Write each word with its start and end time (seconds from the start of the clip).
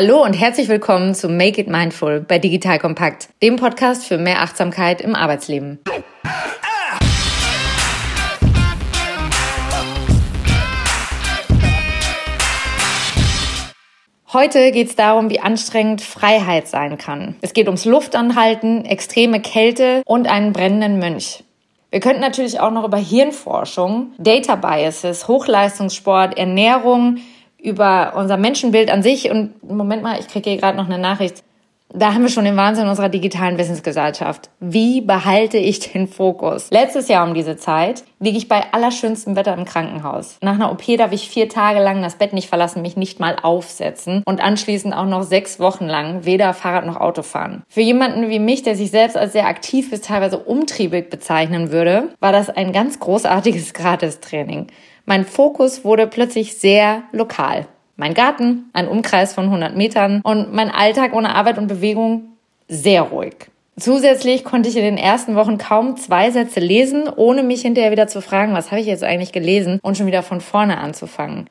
Hallo 0.00 0.22
und 0.22 0.34
herzlich 0.34 0.68
willkommen 0.68 1.12
zu 1.12 1.28
Make 1.28 1.60
It 1.60 1.66
Mindful 1.66 2.20
bei 2.20 2.38
Digital 2.38 2.78
Kompakt, 2.78 3.30
dem 3.42 3.56
Podcast 3.56 4.04
für 4.04 4.16
mehr 4.16 4.42
Achtsamkeit 4.42 5.00
im 5.00 5.16
Arbeitsleben. 5.16 5.80
Heute 14.32 14.70
geht 14.70 14.86
es 14.86 14.94
darum, 14.94 15.30
wie 15.30 15.40
anstrengend 15.40 16.00
Freiheit 16.00 16.68
sein 16.68 16.96
kann. 16.96 17.34
Es 17.40 17.52
geht 17.52 17.66
ums 17.66 17.84
Luftanhalten, 17.84 18.84
extreme 18.84 19.40
Kälte 19.40 20.02
und 20.06 20.28
einen 20.28 20.52
brennenden 20.52 21.00
Mönch. 21.00 21.42
Wir 21.90 21.98
könnten 21.98 22.20
natürlich 22.20 22.60
auch 22.60 22.70
noch 22.70 22.84
über 22.84 22.98
Hirnforschung, 22.98 24.12
Data 24.18 24.54
Biases, 24.54 25.26
Hochleistungssport, 25.26 26.38
Ernährung, 26.38 27.16
über 27.62 28.14
unser 28.16 28.36
Menschenbild 28.36 28.90
an 28.90 29.02
sich 29.02 29.30
und 29.30 29.62
Moment 29.62 30.02
mal, 30.02 30.18
ich 30.20 30.28
kriege 30.28 30.50
hier 30.50 30.58
gerade 30.58 30.76
noch 30.76 30.86
eine 30.86 30.98
Nachricht. 30.98 31.42
Da 31.94 32.12
haben 32.12 32.22
wir 32.22 32.28
schon 32.28 32.44
den 32.44 32.56
Wahnsinn 32.56 32.86
unserer 32.86 33.08
digitalen 33.08 33.56
Wissensgesellschaft. 33.56 34.50
Wie 34.60 35.00
behalte 35.00 35.56
ich 35.56 35.80
den 35.80 36.06
Fokus? 36.06 36.68
Letztes 36.70 37.08
Jahr 37.08 37.26
um 37.26 37.32
diese 37.32 37.56
Zeit 37.56 38.04
liege 38.20 38.36
ich 38.36 38.46
bei 38.46 38.62
allerschönstem 38.72 39.36
Wetter 39.36 39.54
im 39.54 39.64
Krankenhaus. 39.64 40.36
Nach 40.42 40.52
einer 40.52 40.70
OP 40.70 40.84
darf 40.98 41.12
ich 41.12 41.30
vier 41.30 41.48
Tage 41.48 41.80
lang 41.80 42.02
das 42.02 42.16
Bett 42.16 42.34
nicht 42.34 42.50
verlassen, 42.50 42.82
mich 42.82 42.98
nicht 42.98 43.20
mal 43.20 43.36
aufsetzen 43.42 44.22
und 44.26 44.42
anschließend 44.42 44.94
auch 44.94 45.06
noch 45.06 45.22
sechs 45.22 45.60
Wochen 45.60 45.86
lang 45.86 46.26
weder 46.26 46.52
Fahrrad 46.52 46.84
noch 46.84 46.96
Auto 47.00 47.22
fahren. 47.22 47.62
Für 47.68 47.80
jemanden 47.80 48.28
wie 48.28 48.38
mich, 48.38 48.62
der 48.62 48.76
sich 48.76 48.90
selbst 48.90 49.16
als 49.16 49.32
sehr 49.32 49.46
aktiv 49.46 49.90
bis 49.90 50.02
teilweise 50.02 50.38
umtriebig 50.38 51.08
bezeichnen 51.08 51.72
würde, 51.72 52.10
war 52.20 52.32
das 52.32 52.50
ein 52.50 52.72
ganz 52.74 53.00
großartiges 53.00 53.72
Gratistraining. 53.72 54.66
Mein 55.08 55.24
Fokus 55.24 55.86
wurde 55.86 56.06
plötzlich 56.06 56.58
sehr 56.58 57.02
lokal. 57.12 57.66
Mein 57.96 58.12
Garten, 58.12 58.68
ein 58.74 58.86
Umkreis 58.86 59.32
von 59.32 59.46
100 59.46 59.74
Metern 59.74 60.20
und 60.22 60.52
mein 60.52 60.70
Alltag 60.70 61.14
ohne 61.14 61.34
Arbeit 61.34 61.56
und 61.56 61.66
Bewegung 61.66 62.24
sehr 62.68 63.00
ruhig. 63.00 63.34
Zusätzlich 63.78 64.44
konnte 64.44 64.68
ich 64.68 64.76
in 64.76 64.82
den 64.82 64.98
ersten 64.98 65.34
Wochen 65.34 65.56
kaum 65.56 65.96
zwei 65.96 66.30
Sätze 66.30 66.60
lesen, 66.60 67.08
ohne 67.08 67.42
mich 67.42 67.62
hinterher 67.62 67.90
wieder 67.90 68.06
zu 68.06 68.20
fragen, 68.20 68.52
was 68.52 68.70
habe 68.70 68.82
ich 68.82 68.86
jetzt 68.86 69.02
eigentlich 69.02 69.32
gelesen 69.32 69.78
und 69.80 69.96
schon 69.96 70.06
wieder 70.06 70.22
von 70.22 70.42
vorne 70.42 70.76
anzufangen. 70.76 71.48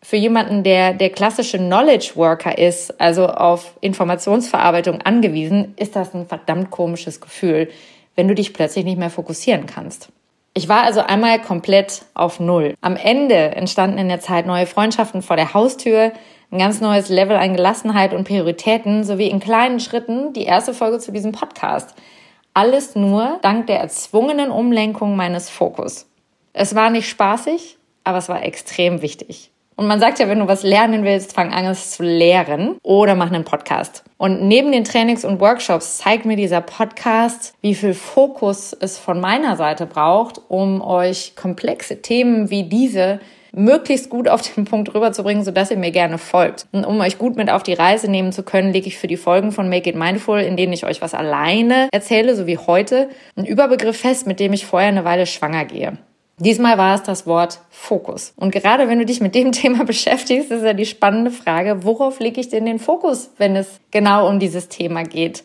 Für 0.00 0.16
jemanden, 0.16 0.62
der 0.62 0.94
der 0.94 1.10
klassische 1.10 1.58
Knowledge 1.58 2.12
Worker 2.14 2.56
ist, 2.56 2.98
also 2.98 3.26
auf 3.26 3.74
Informationsverarbeitung 3.82 5.02
angewiesen, 5.02 5.74
ist 5.76 5.94
das 5.94 6.14
ein 6.14 6.26
verdammt 6.26 6.70
komisches 6.70 7.20
Gefühl, 7.20 7.68
wenn 8.16 8.28
du 8.28 8.34
dich 8.34 8.54
plötzlich 8.54 8.86
nicht 8.86 8.98
mehr 8.98 9.10
fokussieren 9.10 9.66
kannst. 9.66 10.08
Ich 10.56 10.68
war 10.68 10.84
also 10.84 11.00
einmal 11.00 11.40
komplett 11.42 12.02
auf 12.14 12.38
Null. 12.38 12.74
Am 12.80 12.94
Ende 12.94 13.34
entstanden 13.34 13.98
in 13.98 14.08
der 14.08 14.20
Zeit 14.20 14.46
neue 14.46 14.66
Freundschaften 14.66 15.20
vor 15.20 15.34
der 15.34 15.52
Haustür, 15.52 16.12
ein 16.52 16.58
ganz 16.58 16.80
neues 16.80 17.08
Level 17.08 17.36
an 17.36 17.56
Gelassenheit 17.56 18.14
und 18.14 18.22
Prioritäten 18.22 19.02
sowie 19.02 19.26
in 19.26 19.40
kleinen 19.40 19.80
Schritten 19.80 20.32
die 20.32 20.44
erste 20.44 20.72
Folge 20.72 21.00
zu 21.00 21.10
diesem 21.10 21.32
Podcast. 21.32 21.96
Alles 22.54 22.94
nur 22.94 23.40
dank 23.42 23.66
der 23.66 23.80
erzwungenen 23.80 24.52
Umlenkung 24.52 25.16
meines 25.16 25.50
Fokus. 25.50 26.06
Es 26.52 26.76
war 26.76 26.88
nicht 26.90 27.08
spaßig, 27.08 27.76
aber 28.04 28.18
es 28.18 28.28
war 28.28 28.44
extrem 28.44 29.02
wichtig. 29.02 29.50
Und 29.76 29.86
man 29.86 30.00
sagt 30.00 30.18
ja, 30.18 30.28
wenn 30.28 30.38
du 30.38 30.48
was 30.48 30.62
lernen 30.62 31.04
willst, 31.04 31.34
fang 31.34 31.52
an 31.52 31.64
es 31.64 31.90
zu 31.90 32.02
lehren 32.02 32.76
oder 32.82 33.14
mach 33.14 33.32
einen 33.32 33.44
Podcast. 33.44 34.04
Und 34.18 34.46
neben 34.46 34.72
den 34.72 34.84
Trainings 34.84 35.24
und 35.24 35.40
Workshops 35.40 35.98
zeigt 35.98 36.26
mir 36.26 36.36
dieser 36.36 36.60
Podcast, 36.60 37.54
wie 37.60 37.74
viel 37.74 37.94
Fokus 37.94 38.72
es 38.72 38.98
von 38.98 39.20
meiner 39.20 39.56
Seite 39.56 39.86
braucht, 39.86 40.40
um 40.48 40.80
euch 40.80 41.34
komplexe 41.34 42.02
Themen 42.02 42.50
wie 42.50 42.64
diese 42.64 43.20
möglichst 43.54 44.10
gut 44.10 44.28
auf 44.28 44.42
den 44.42 44.64
Punkt 44.64 44.94
rüberzubringen, 44.94 45.44
sodass 45.44 45.70
ihr 45.70 45.76
mir 45.76 45.92
gerne 45.92 46.18
folgt. 46.18 46.66
Und 46.72 46.84
um 46.84 47.00
euch 47.00 47.18
gut 47.18 47.36
mit 47.36 47.50
auf 47.50 47.62
die 47.62 47.74
Reise 47.74 48.10
nehmen 48.10 48.32
zu 48.32 48.42
können, 48.42 48.72
lege 48.72 48.88
ich 48.88 48.98
für 48.98 49.06
die 49.06 49.16
Folgen 49.16 49.52
von 49.52 49.68
Make 49.68 49.90
It 49.90 49.96
Mindful, 49.96 50.40
in 50.40 50.56
denen 50.56 50.72
ich 50.72 50.84
euch 50.84 51.00
was 51.00 51.14
alleine 51.14 51.88
erzähle, 51.92 52.34
so 52.34 52.46
wie 52.46 52.58
heute, 52.58 53.08
einen 53.36 53.46
Überbegriff 53.46 53.98
fest, 53.98 54.26
mit 54.26 54.40
dem 54.40 54.52
ich 54.52 54.66
vorher 54.66 54.88
eine 54.88 55.04
Weile 55.04 55.26
schwanger 55.26 55.64
gehe. 55.64 55.98
Diesmal 56.38 56.78
war 56.78 56.96
es 56.96 57.02
das 57.04 57.26
Wort 57.26 57.60
Fokus. 57.70 58.32
Und 58.36 58.50
gerade 58.50 58.88
wenn 58.88 58.98
du 58.98 59.06
dich 59.06 59.20
mit 59.20 59.34
dem 59.34 59.52
Thema 59.52 59.84
beschäftigst, 59.84 60.50
ist 60.50 60.64
ja 60.64 60.72
die 60.72 60.86
spannende 60.86 61.30
Frage, 61.30 61.84
worauf 61.84 62.20
lege 62.20 62.40
ich 62.40 62.48
denn 62.48 62.66
den 62.66 62.78
Fokus, 62.78 63.30
wenn 63.38 63.56
es 63.56 63.80
genau 63.90 64.28
um 64.28 64.38
dieses 64.38 64.68
Thema 64.68 65.04
geht? 65.04 65.44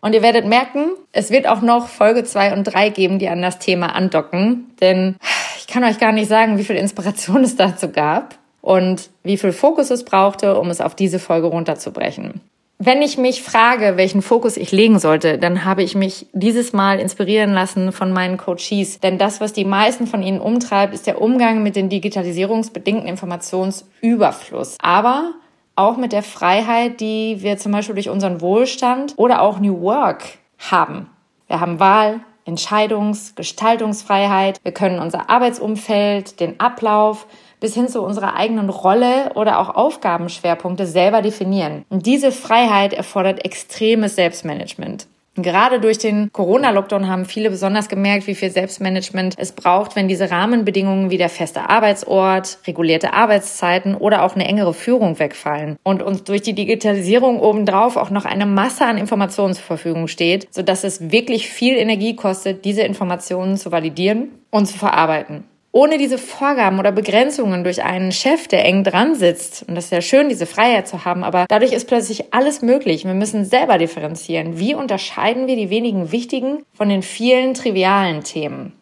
Und 0.00 0.14
ihr 0.14 0.22
werdet 0.22 0.46
merken, 0.46 0.90
es 1.12 1.30
wird 1.30 1.48
auch 1.48 1.60
noch 1.60 1.88
Folge 1.88 2.22
2 2.22 2.52
und 2.52 2.64
3 2.64 2.90
geben, 2.90 3.18
die 3.18 3.28
an 3.28 3.42
das 3.42 3.58
Thema 3.58 3.94
andocken. 3.94 4.70
Denn 4.80 5.16
ich 5.58 5.66
kann 5.66 5.84
euch 5.84 5.98
gar 5.98 6.12
nicht 6.12 6.28
sagen, 6.28 6.58
wie 6.58 6.64
viel 6.64 6.76
Inspiration 6.76 7.42
es 7.44 7.56
dazu 7.56 7.88
gab 7.88 8.36
und 8.60 9.10
wie 9.22 9.38
viel 9.38 9.52
Fokus 9.52 9.90
es 9.90 10.04
brauchte, 10.04 10.58
um 10.58 10.70
es 10.70 10.80
auf 10.80 10.94
diese 10.94 11.18
Folge 11.18 11.48
runterzubrechen. 11.48 12.40
Wenn 12.80 13.02
ich 13.02 13.18
mich 13.18 13.42
frage, 13.42 13.96
welchen 13.96 14.22
Fokus 14.22 14.56
ich 14.56 14.70
legen 14.70 15.00
sollte, 15.00 15.36
dann 15.36 15.64
habe 15.64 15.82
ich 15.82 15.96
mich 15.96 16.26
dieses 16.32 16.72
Mal 16.72 17.00
inspirieren 17.00 17.52
lassen 17.52 17.90
von 17.90 18.12
meinen 18.12 18.36
Coaches. 18.36 19.00
Denn 19.00 19.18
das, 19.18 19.40
was 19.40 19.52
die 19.52 19.64
meisten 19.64 20.06
von 20.06 20.22
ihnen 20.22 20.40
umtreibt, 20.40 20.94
ist 20.94 21.08
der 21.08 21.20
Umgang 21.20 21.64
mit 21.64 21.74
den 21.74 21.88
digitalisierungsbedingten 21.88 23.08
Informationsüberfluss. 23.08 24.76
Aber 24.80 25.32
auch 25.74 25.96
mit 25.96 26.12
der 26.12 26.22
Freiheit, 26.22 27.00
die 27.00 27.42
wir 27.42 27.58
zum 27.58 27.72
Beispiel 27.72 27.96
durch 27.96 28.10
unseren 28.10 28.40
Wohlstand 28.40 29.14
oder 29.16 29.42
auch 29.42 29.58
New 29.58 29.80
Work 29.80 30.38
haben. 30.58 31.10
Wir 31.48 31.58
haben 31.58 31.80
Wahl, 31.80 32.20
Entscheidungs-, 32.48 33.34
Gestaltungsfreiheit. 33.34 34.58
Wir 34.62 34.72
können 34.72 34.98
unser 34.98 35.28
Arbeitsumfeld, 35.28 36.40
den 36.40 36.58
Ablauf, 36.58 37.26
bis 37.60 37.74
hin 37.74 37.88
zu 37.88 38.02
unserer 38.02 38.34
eigenen 38.34 38.70
Rolle 38.70 39.32
oder 39.34 39.58
auch 39.58 39.74
Aufgabenschwerpunkte 39.74 40.86
selber 40.86 41.22
definieren. 41.22 41.84
Und 41.88 42.06
diese 42.06 42.32
Freiheit 42.32 42.92
erfordert 42.92 43.44
extremes 43.44 44.14
Selbstmanagement. 44.14 45.06
Gerade 45.42 45.80
durch 45.80 45.98
den 45.98 46.32
Corona-Lockdown 46.32 47.08
haben 47.08 47.24
viele 47.24 47.50
besonders 47.50 47.88
gemerkt, 47.88 48.26
wie 48.26 48.34
viel 48.34 48.50
Selbstmanagement 48.50 49.34
es 49.38 49.52
braucht, 49.52 49.96
wenn 49.96 50.08
diese 50.08 50.30
Rahmenbedingungen 50.30 51.10
wie 51.10 51.18
der 51.18 51.28
feste 51.28 51.68
Arbeitsort, 51.68 52.58
regulierte 52.66 53.12
Arbeitszeiten 53.12 53.94
oder 53.94 54.24
auch 54.24 54.34
eine 54.34 54.46
engere 54.46 54.74
Führung 54.74 55.18
wegfallen 55.18 55.76
und 55.84 56.02
uns 56.02 56.24
durch 56.24 56.42
die 56.42 56.54
Digitalisierung 56.54 57.40
obendrauf 57.40 57.96
auch 57.96 58.10
noch 58.10 58.24
eine 58.24 58.46
Masse 58.46 58.84
an 58.84 58.98
Informationen 58.98 59.54
zur 59.54 59.64
Verfügung 59.64 60.08
steht, 60.08 60.52
sodass 60.52 60.84
es 60.84 61.10
wirklich 61.10 61.48
viel 61.48 61.76
Energie 61.76 62.16
kostet, 62.16 62.64
diese 62.64 62.82
Informationen 62.82 63.56
zu 63.56 63.72
validieren 63.72 64.30
und 64.50 64.66
zu 64.66 64.76
verarbeiten 64.76 65.44
ohne 65.72 65.98
diese 65.98 66.18
Vorgaben 66.18 66.78
oder 66.78 66.92
Begrenzungen 66.92 67.62
durch 67.64 67.82
einen 67.82 68.12
Chef, 68.12 68.48
der 68.48 68.64
eng 68.64 68.84
dran 68.84 69.14
sitzt, 69.14 69.64
und 69.68 69.74
das 69.74 69.86
ist 69.86 69.92
ja 69.92 70.00
schön, 70.00 70.28
diese 70.28 70.46
Freiheit 70.46 70.88
zu 70.88 71.04
haben, 71.04 71.24
aber 71.24 71.46
dadurch 71.48 71.72
ist 71.72 71.86
plötzlich 71.86 72.32
alles 72.32 72.62
möglich. 72.62 73.04
Wir 73.04 73.14
müssen 73.14 73.44
selber 73.44 73.78
differenzieren. 73.78 74.58
Wie 74.58 74.74
unterscheiden 74.74 75.46
wir 75.46 75.56
die 75.56 75.70
wenigen 75.70 76.10
wichtigen 76.10 76.64
von 76.72 76.88
den 76.88 77.02
vielen 77.02 77.54
trivialen 77.54 78.24
Themen? 78.24 78.72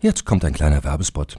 Jetzt 0.00 0.24
kommt 0.24 0.44
ein 0.44 0.52
kleiner 0.52 0.84
Werbespot. 0.84 1.38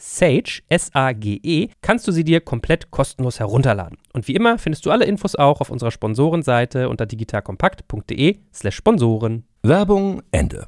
Sage, 0.00 0.62
S-A-G-E, 0.68 1.68
kannst 1.82 2.08
du 2.08 2.12
sie 2.12 2.24
dir 2.24 2.40
komplett 2.40 2.90
kostenlos 2.90 3.38
herunterladen. 3.38 3.98
Und 4.14 4.26
wie 4.28 4.34
immer 4.34 4.58
findest 4.58 4.86
du 4.86 4.90
alle 4.90 5.04
Infos 5.04 5.36
auch 5.36 5.60
auf 5.60 5.70
unserer 5.70 5.90
Sponsorenseite 5.90 6.88
unter 6.88 7.06
digitalkompakt.de 7.06 8.38
slash 8.52 8.76
Sponsoren. 8.76 9.44
Werbung 9.62 10.22
Ende. 10.32 10.64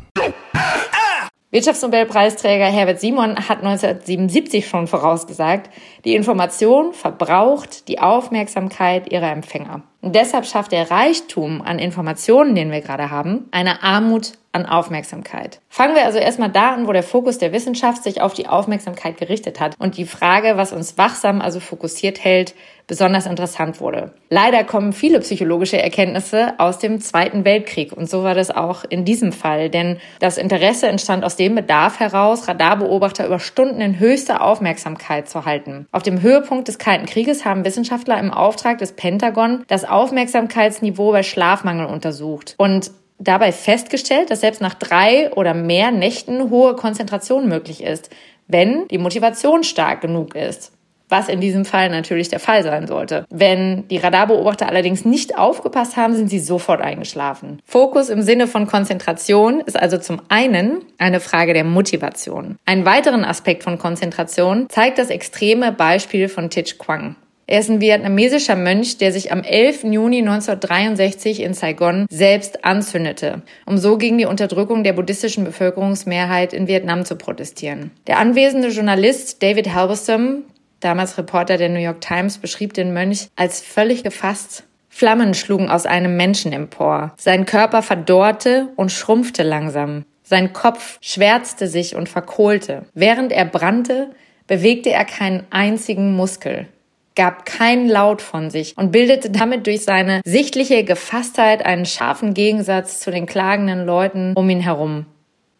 Wirtschaftsnobelpreisträger 1.52 2.64
Herbert 2.64 3.00
Simon 3.00 3.36
hat 3.36 3.58
1977 3.58 4.66
schon 4.66 4.86
vorausgesagt, 4.86 5.68
die 6.06 6.14
Information 6.14 6.94
verbraucht 6.94 7.88
die 7.88 7.98
Aufmerksamkeit 8.00 9.12
ihrer 9.12 9.30
Empfänger. 9.30 9.82
Und 10.00 10.14
deshalb 10.14 10.46
schafft 10.46 10.72
der 10.72 10.90
Reichtum 10.90 11.60
an 11.60 11.78
Informationen, 11.78 12.54
den 12.54 12.70
wir 12.70 12.80
gerade 12.80 13.10
haben, 13.10 13.48
eine 13.50 13.82
Armut 13.82 14.32
an 14.52 14.66
Aufmerksamkeit. 14.66 15.60
Fangen 15.68 15.94
wir 15.94 16.04
also 16.04 16.18
erstmal 16.18 16.50
da 16.50 16.74
an, 16.74 16.86
wo 16.86 16.92
der 16.92 17.02
Fokus 17.02 17.38
der 17.38 17.52
Wissenschaft 17.52 18.02
sich 18.02 18.20
auf 18.20 18.34
die 18.34 18.48
Aufmerksamkeit 18.48 19.16
gerichtet 19.16 19.60
hat 19.60 19.74
und 19.78 19.96
die 19.96 20.04
Frage, 20.04 20.56
was 20.56 20.72
uns 20.72 20.98
wachsam, 20.98 21.40
also 21.40 21.58
fokussiert 21.58 22.22
hält, 22.22 22.54
besonders 22.86 23.26
interessant 23.26 23.80
wurde. 23.80 24.12
Leider 24.28 24.64
kommen 24.64 24.92
viele 24.92 25.20
psychologische 25.20 25.80
Erkenntnisse 25.80 26.54
aus 26.58 26.78
dem 26.78 27.00
Zweiten 27.00 27.44
Weltkrieg 27.44 27.92
und 27.92 28.10
so 28.10 28.22
war 28.22 28.34
das 28.34 28.50
auch 28.50 28.84
in 28.86 29.06
diesem 29.06 29.32
Fall, 29.32 29.70
denn 29.70 29.98
das 30.20 30.36
Interesse 30.36 30.88
entstand 30.88 31.24
aus 31.24 31.36
dem 31.36 31.54
Bedarf 31.54 32.00
heraus, 32.00 32.48
Radarbeobachter 32.48 33.24
über 33.24 33.38
Stunden 33.38 33.80
in 33.80 33.98
höchster 33.98 34.42
Aufmerksamkeit 34.42 35.28
zu 35.28 35.46
halten. 35.46 35.86
Auf 35.92 36.02
dem 36.02 36.20
Höhepunkt 36.20 36.68
des 36.68 36.78
Kalten 36.78 37.06
Krieges 37.06 37.46
haben 37.46 37.64
Wissenschaftler 37.64 38.18
im 38.18 38.30
Auftrag 38.30 38.78
des 38.78 38.92
Pentagon 38.92 39.64
das 39.68 39.84
Aufmerksamkeitsniveau 39.84 41.12
bei 41.12 41.22
Schlafmangel 41.22 41.86
untersucht 41.86 42.54
und 42.58 42.90
dabei 43.22 43.52
festgestellt, 43.52 44.30
dass 44.30 44.40
selbst 44.40 44.60
nach 44.60 44.74
drei 44.74 45.32
oder 45.32 45.54
mehr 45.54 45.90
Nächten 45.90 46.50
hohe 46.50 46.74
Konzentration 46.74 47.48
möglich 47.48 47.82
ist, 47.82 48.10
wenn 48.48 48.86
die 48.88 48.98
Motivation 48.98 49.64
stark 49.64 50.00
genug 50.00 50.34
ist. 50.34 50.72
Was 51.08 51.28
in 51.28 51.42
diesem 51.42 51.66
Fall 51.66 51.90
natürlich 51.90 52.30
der 52.30 52.40
Fall 52.40 52.62
sein 52.62 52.86
sollte. 52.86 53.26
Wenn 53.28 53.86
die 53.88 53.98
Radarbeobachter 53.98 54.66
allerdings 54.66 55.04
nicht 55.04 55.36
aufgepasst 55.36 55.98
haben, 55.98 56.16
sind 56.16 56.28
sie 56.28 56.38
sofort 56.38 56.80
eingeschlafen. 56.80 57.60
Fokus 57.66 58.08
im 58.08 58.22
Sinne 58.22 58.46
von 58.46 58.66
Konzentration 58.66 59.60
ist 59.60 59.78
also 59.78 59.98
zum 59.98 60.22
einen 60.30 60.82
eine 60.96 61.20
Frage 61.20 61.52
der 61.52 61.64
Motivation. 61.64 62.56
Einen 62.64 62.86
weiteren 62.86 63.26
Aspekt 63.26 63.62
von 63.62 63.78
Konzentration 63.78 64.70
zeigt 64.70 64.96
das 64.96 65.10
extreme 65.10 65.70
Beispiel 65.70 66.30
von 66.30 66.48
Thich 66.48 66.78
Quang. 66.78 67.16
Er 67.46 67.58
ist 67.58 67.68
ein 67.68 67.80
vietnamesischer 67.80 68.54
Mönch, 68.54 68.98
der 68.98 69.12
sich 69.12 69.32
am 69.32 69.42
11. 69.42 69.84
Juni 69.84 70.18
1963 70.18 71.42
in 71.42 71.54
Saigon 71.54 72.06
selbst 72.08 72.64
anzündete, 72.64 73.42
um 73.66 73.78
so 73.78 73.98
gegen 73.98 74.16
die 74.16 74.26
Unterdrückung 74.26 74.84
der 74.84 74.92
buddhistischen 74.92 75.44
Bevölkerungsmehrheit 75.44 76.52
in 76.52 76.68
Vietnam 76.68 77.04
zu 77.04 77.16
protestieren. 77.16 77.90
Der 78.06 78.18
anwesende 78.18 78.68
Journalist 78.68 79.42
David 79.42 79.74
Halberstam, 79.74 80.44
damals 80.80 81.18
Reporter 81.18 81.56
der 81.56 81.68
New 81.68 81.80
York 81.80 82.00
Times, 82.00 82.38
beschrieb 82.38 82.74
den 82.74 82.94
Mönch 82.94 83.28
als 83.34 83.60
völlig 83.60 84.04
gefasst. 84.04 84.64
Flammen 84.88 85.34
schlugen 85.34 85.68
aus 85.68 85.84
einem 85.84 86.16
Menschen 86.16 86.52
empor. 86.52 87.12
Sein 87.16 87.44
Körper 87.44 87.82
verdorrte 87.82 88.68
und 88.76 88.92
schrumpfte 88.92 89.42
langsam. 89.42 90.04
Sein 90.22 90.52
Kopf 90.52 90.98
schwärzte 91.00 91.66
sich 91.66 91.96
und 91.96 92.08
verkohlte. 92.08 92.84
Während 92.94 93.32
er 93.32 93.46
brannte, 93.46 94.10
bewegte 94.46 94.90
er 94.90 95.04
keinen 95.04 95.44
einzigen 95.50 96.14
Muskel 96.14 96.68
gab 97.14 97.46
keinen 97.46 97.88
Laut 97.88 98.22
von 98.22 98.50
sich 98.50 98.76
und 98.76 98.92
bildete 98.92 99.30
damit 99.30 99.66
durch 99.66 99.82
seine 99.82 100.20
sichtliche 100.24 100.84
Gefasstheit 100.84 101.64
einen 101.64 101.86
scharfen 101.86 102.34
Gegensatz 102.34 103.00
zu 103.00 103.10
den 103.10 103.26
klagenden 103.26 103.84
Leuten 103.84 104.32
um 104.34 104.48
ihn 104.48 104.60
herum. 104.60 105.06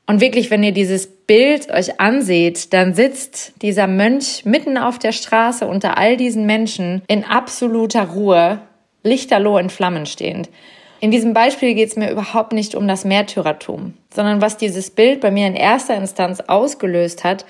Und 0.07 0.21
wirklich, 0.21 0.51
wenn 0.51 0.63
ihr 0.63 0.73
dieses 0.73 1.07
Bild 1.07 1.71
euch 1.71 2.01
anseht, 2.01 2.73
dann 2.73 2.93
sitzt 2.93 3.63
dieser 3.63 3.87
Mönch 3.87 4.45
mitten 4.45 4.77
auf 4.77 4.99
der 4.99 5.13
Straße 5.13 5.67
unter 5.67 5.97
all 5.97 6.17
diesen 6.17 6.45
Menschen 6.45 7.03
in 7.07 7.25
absoluter 7.25 8.09
Ruhe, 8.09 8.61
lichterloh 9.05 9.59
in 9.59 9.71
Flammen 9.71 10.07
stehend. 10.07 10.51
In 11.01 11.11
diesem 11.11 11.35
Beispiel 11.35 11.75
geht 11.75 11.89
es 11.89 11.97
mir 11.97 12.11
überhaupt 12.11 12.53
nicht 12.53 12.75
um 12.75 12.87
das 12.87 13.05
Märtyrertum, 13.05 13.95
sondern 14.15 14.41
was 14.41 14.57
dieses 14.57 14.91
Bild 14.91 15.21
bei 15.21 15.31
mir 15.31 15.47
in 15.47 15.57
erster 15.57 15.97
Instanz 15.97 16.41
ausgelöst 16.41 17.25
hat, 17.25 17.45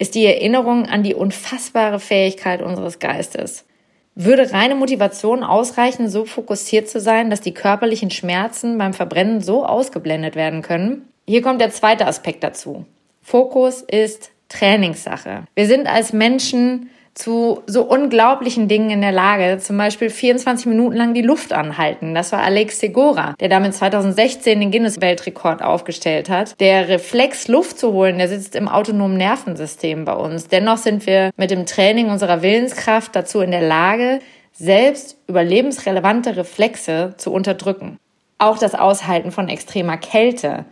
ist 0.00 0.14
die 0.14 0.24
Erinnerung 0.24 0.86
an 0.86 1.02
die 1.02 1.14
unfassbare 1.14 2.00
Fähigkeit 2.00 2.62
unseres 2.62 2.98
Geistes. 2.98 3.66
Würde 4.14 4.50
reine 4.50 4.74
Motivation 4.74 5.44
ausreichen, 5.44 6.08
so 6.08 6.24
fokussiert 6.24 6.88
zu 6.88 7.00
sein, 7.00 7.28
dass 7.28 7.42
die 7.42 7.52
körperlichen 7.52 8.10
Schmerzen 8.10 8.78
beim 8.78 8.94
Verbrennen 8.94 9.42
so 9.42 9.64
ausgeblendet 9.64 10.36
werden 10.36 10.62
können? 10.62 11.06
Hier 11.28 11.42
kommt 11.42 11.60
der 11.60 11.70
zweite 11.70 12.06
Aspekt 12.06 12.42
dazu. 12.42 12.86
Fokus 13.20 13.82
ist 13.82 14.30
Trainingssache. 14.48 15.44
Wir 15.54 15.66
sind 15.66 15.86
als 15.86 16.14
Menschen 16.14 16.88
zu 17.20 17.62
so 17.66 17.82
unglaublichen 17.82 18.66
Dingen 18.66 18.90
in 18.90 19.00
der 19.00 19.12
Lage, 19.12 19.58
zum 19.58 19.76
Beispiel 19.76 20.10
24 20.10 20.66
Minuten 20.66 20.96
lang 20.96 21.14
die 21.14 21.22
Luft 21.22 21.52
anhalten. 21.52 22.14
Das 22.14 22.32
war 22.32 22.42
Alex 22.42 22.80
Segura, 22.80 23.34
der 23.38 23.48
damit 23.48 23.74
2016 23.74 24.58
den 24.58 24.70
Guinness-Weltrekord 24.70 25.62
aufgestellt 25.62 26.30
hat. 26.30 26.58
Der 26.60 26.88
Reflex, 26.88 27.48
Luft 27.48 27.78
zu 27.78 27.92
holen, 27.92 28.18
der 28.18 28.28
sitzt 28.28 28.56
im 28.56 28.68
autonomen 28.68 29.16
Nervensystem 29.16 30.04
bei 30.04 30.14
uns. 30.14 30.48
Dennoch 30.48 30.78
sind 30.78 31.06
wir 31.06 31.30
mit 31.36 31.50
dem 31.50 31.66
Training 31.66 32.10
unserer 32.10 32.42
Willenskraft 32.42 33.14
dazu 33.14 33.40
in 33.40 33.50
der 33.50 33.62
Lage, 33.62 34.20
selbst 34.52 35.16
überlebensrelevante 35.26 36.36
Reflexe 36.36 37.14
zu 37.16 37.32
unterdrücken. 37.32 37.98
Auch 38.38 38.58
das 38.58 38.74
Aushalten 38.74 39.32
von 39.32 39.48
extremer 39.48 39.96
Kälte 39.96 40.64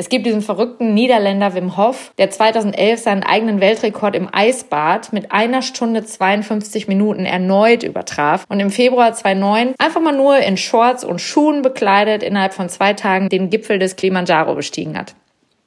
es 0.00 0.08
gibt 0.08 0.26
diesen 0.26 0.42
verrückten 0.42 0.94
Niederländer 0.94 1.54
Wim 1.54 1.76
Hof, 1.76 2.12
der 2.18 2.30
2011 2.30 3.00
seinen 3.00 3.24
eigenen 3.24 3.60
Weltrekord 3.60 4.14
im 4.14 4.28
Eisbad 4.32 5.12
mit 5.12 5.32
einer 5.32 5.60
Stunde 5.60 6.04
52 6.04 6.86
Minuten 6.86 7.24
erneut 7.24 7.82
übertraf 7.82 8.44
und 8.48 8.60
im 8.60 8.70
Februar 8.70 9.12
2009 9.12 9.74
einfach 9.76 10.00
mal 10.00 10.16
nur 10.16 10.38
in 10.38 10.56
Shorts 10.56 11.02
und 11.02 11.20
Schuhen 11.20 11.62
bekleidet 11.62 12.22
innerhalb 12.22 12.54
von 12.54 12.68
zwei 12.68 12.92
Tagen 12.92 13.28
den 13.28 13.50
Gipfel 13.50 13.80
des 13.80 13.96
Kilimanjaro 13.96 14.54
bestiegen 14.54 14.96
hat. 14.96 15.16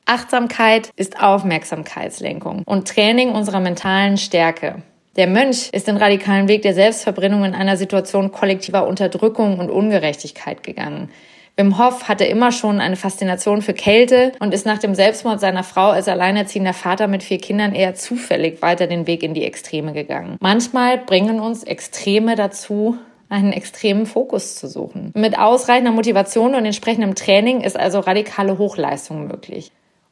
Achtsamkeit 0.05 0.91
ist 0.95 1.21
Aufmerksamkeitslenkung 1.21 2.63
und 2.65 2.87
Training 2.87 3.31
unserer 3.31 3.59
mentalen 3.59 4.15
Stärke. 4.15 4.81
Der 5.17 5.27
Mönch 5.27 5.71
ist 5.73 5.89
den 5.89 5.97
radikalen 5.97 6.47
Weg 6.47 6.61
der 6.61 6.73
Selbstverbrennung 6.73 7.43
in 7.43 7.53
einer 7.53 7.75
Situation 7.75 8.31
kollektiver 8.31 8.87
Unterdrückung 8.87 9.59
und 9.59 9.69
Ungerechtigkeit 9.69 10.63
gegangen. 10.63 11.09
Wim 11.57 11.77
Hof 11.77 12.07
hatte 12.07 12.25
immer 12.25 12.51
schon 12.51 12.79
eine 12.79 12.95
Faszination 12.95 13.61
für 13.61 13.73
Kälte 13.73 14.31
und 14.39 14.53
ist 14.53 14.65
nach 14.65 14.79
dem 14.79 14.95
Selbstmord 14.95 15.39
seiner 15.39 15.63
Frau 15.63 15.89
als 15.89 16.07
alleinerziehender 16.07 16.73
Vater 16.73 17.07
mit 17.07 17.23
vier 17.23 17.37
Kindern 17.37 17.75
eher 17.75 17.93
zufällig 17.93 18.61
weiter 18.61 18.87
den 18.87 19.05
Weg 19.05 19.21
in 19.21 19.33
die 19.33 19.43
Extreme 19.43 19.93
gegangen. 19.93 20.37
Manchmal 20.39 20.97
bringen 20.97 21.39
uns 21.39 21.63
Extreme 21.63 22.35
dazu, 22.35 22.97
einen 23.29 23.53
extremen 23.53 24.05
Fokus 24.05 24.55
zu 24.55 24.67
suchen. 24.67 25.11
Mit 25.15 25.37
ausreichender 25.37 25.91
Motivation 25.91 26.55
und 26.55 26.65
entsprechendem 26.65 27.15
Training 27.15 27.61
ist 27.61 27.79
also 27.79 27.99
radikale 27.99 28.57
Hochleistung 28.57 29.27
möglich. 29.27 29.71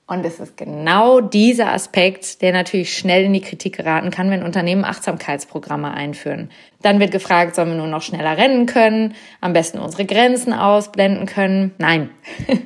Und 0.09 0.25
es 0.25 0.39
ist 0.39 0.57
genau 0.57 1.21
dieser 1.21 1.71
Aspekt, 1.71 2.41
der 2.41 2.51
natürlich 2.51 2.97
schnell 2.97 3.25
in 3.25 3.33
die 3.33 3.41
Kritik 3.41 3.77
geraten 3.77 4.09
kann, 4.09 4.31
wenn 4.31 4.41
Unternehmen 4.41 4.83
Achtsamkeitsprogramme 4.83 5.91
einführen. 5.93 6.49
Dann 6.81 6.99
wird 6.99 7.11
gefragt, 7.11 7.53
sollen 7.53 7.69
wir 7.69 7.77
nur 7.77 7.85
noch 7.85 8.01
schneller 8.01 8.35
rennen 8.35 8.65
können, 8.65 9.13
am 9.39 9.53
besten 9.53 9.77
unsere 9.77 10.05
Grenzen 10.05 10.51
ausblenden 10.51 11.27
können? 11.27 11.75
Nein. 11.77 12.09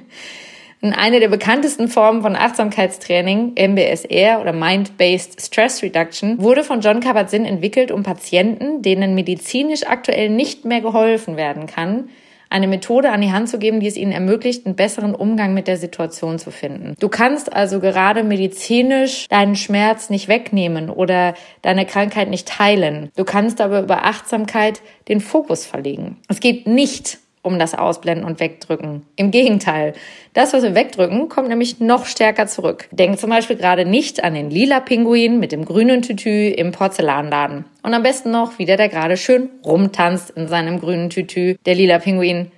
Eine 0.82 1.20
der 1.20 1.27
bekanntesten 1.27 1.89
Formen 1.89 2.22
von 2.22 2.38
Achtsamkeitstraining, 2.38 3.56
MBSR 3.56 4.39
oder 4.39 4.53
Mind-Based 4.53 5.41
Stress 5.41 5.84
Reduction, 5.84 6.41
wurde 6.41 6.63
von 6.63 6.79
John 6.79 7.01
Kabat-Zinn 7.01 7.44
entwickelt, 7.44 7.91
um 7.91 8.03
Patienten, 8.03 8.82
denen 8.82 9.15
medizinisch 9.15 9.86
aktuell 9.86 10.29
nicht 10.29 10.63
mehr 10.63 10.79
geholfen 10.79 11.36
werden 11.36 11.67
kann, 11.67 12.10
eine 12.53 12.67
Methode 12.67 13.12
an 13.12 13.22
die 13.22 13.31
Hand 13.31 13.50
zu 13.50 13.57
geben, 13.57 13.79
die 13.79 13.88
es 13.88 13.98
ihnen 13.98 14.12
ermöglicht, 14.12 14.67
einen 14.67 14.75
besseren 14.75 15.15
Umgang 15.15 15.55
mit 15.55 15.67
der 15.67 15.77
Situation 15.77 16.38
zu 16.38 16.51
finden. 16.51 16.93
Du 17.00 17.10
kannst 17.10 17.51
also 17.51 17.79
gerade 17.79 18.24
medizinisch 18.24 19.27
deinen 19.27 19.55
Schmerz 19.55 20.12
nicht 20.12 20.27
wegnehmen 20.27 20.91
oder 20.91 21.33
deine 21.63 21.88
Krankheit 21.88 22.29
nicht 22.29 22.60
heilen. 22.60 23.10
Du 23.15 23.24
kannst 23.24 23.60
aber 23.60 23.81
über 23.81 24.05
Achtsamkeit 24.05 24.81
den 25.07 25.19
Fokus 25.19 25.65
verlegen. 25.65 26.17
Es 26.29 26.39
geht 26.39 26.67
nicht 26.67 27.17
um 27.43 27.59
das 27.59 27.75
Ausblenden 27.75 28.25
und 28.25 28.39
Wegdrücken. 28.39 29.03
Im 29.15 29.29
Gegenteil, 29.29 29.93
das, 30.33 30.53
was 30.53 30.63
wir 30.63 30.73
wegdrücken, 30.73 31.29
kommt 31.29 31.50
nämlich 31.50 31.79
noch 31.79 32.05
stärker 32.05 32.47
zurück. 32.47 32.88
Denk 32.91 33.19
zum 33.19 33.29
Beispiel 33.29 33.57
gerade 33.57 33.85
nicht 33.85 34.23
an 34.23 34.33
den 34.33 34.50
lila 34.50 34.79
Pinguin 34.79 35.39
mit 35.39 35.51
dem 35.51 35.65
grünen 35.65 36.01
Tütü 36.01 36.47
im 36.47 36.71
Porzellanladen. 36.71 37.65
Und 37.83 37.93
am 37.93 38.01
besten 38.01 38.31
noch, 38.31 38.57
wie 38.57 38.65
der 38.65 38.77
da 38.77 38.88
gerade 38.88 39.17
schön 39.17 39.50
rumtanzt 39.63 40.31
in 40.31 40.47
seinem 40.47 40.79
grünen 40.79 41.09
Tütü, 41.09 41.57
der 41.65 41.75
lila 41.75 42.00
Pinguin. 42.00 42.51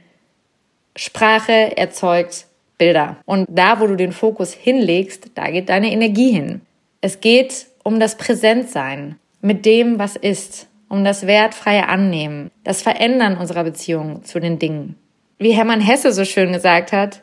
Sprache 0.95 1.75
erzeugt 1.75 2.45
Bilder. 2.77 3.17
Und 3.25 3.47
da, 3.49 3.79
wo 3.79 3.87
du 3.87 3.95
den 3.95 4.11
Fokus 4.11 4.53
hinlegst, 4.53 5.31
da 5.35 5.49
geht 5.49 5.69
deine 5.69 5.91
Energie 5.91 6.31
hin. 6.31 6.61
Es 7.01 7.19
geht 7.19 7.67
um 7.83 7.99
das 7.99 8.17
Präsentsein 8.17 9.17
mit 9.41 9.65
dem, 9.65 9.99
was 9.99 10.15
ist 10.15 10.67
um 10.95 11.03
das 11.03 11.27
wertfreie 11.27 11.89
Annehmen, 11.89 12.51
das 12.63 12.81
Verändern 12.81 13.37
unserer 13.37 13.65
Beziehung 13.65 14.23
zu 14.23 14.39
den 14.39 14.59
Dingen. 14.59 14.95
Wie 15.37 15.51
Hermann 15.51 15.81
Hesse 15.81 16.13
so 16.13 16.23
schön 16.23 16.53
gesagt 16.53 16.93
hat, 16.93 17.21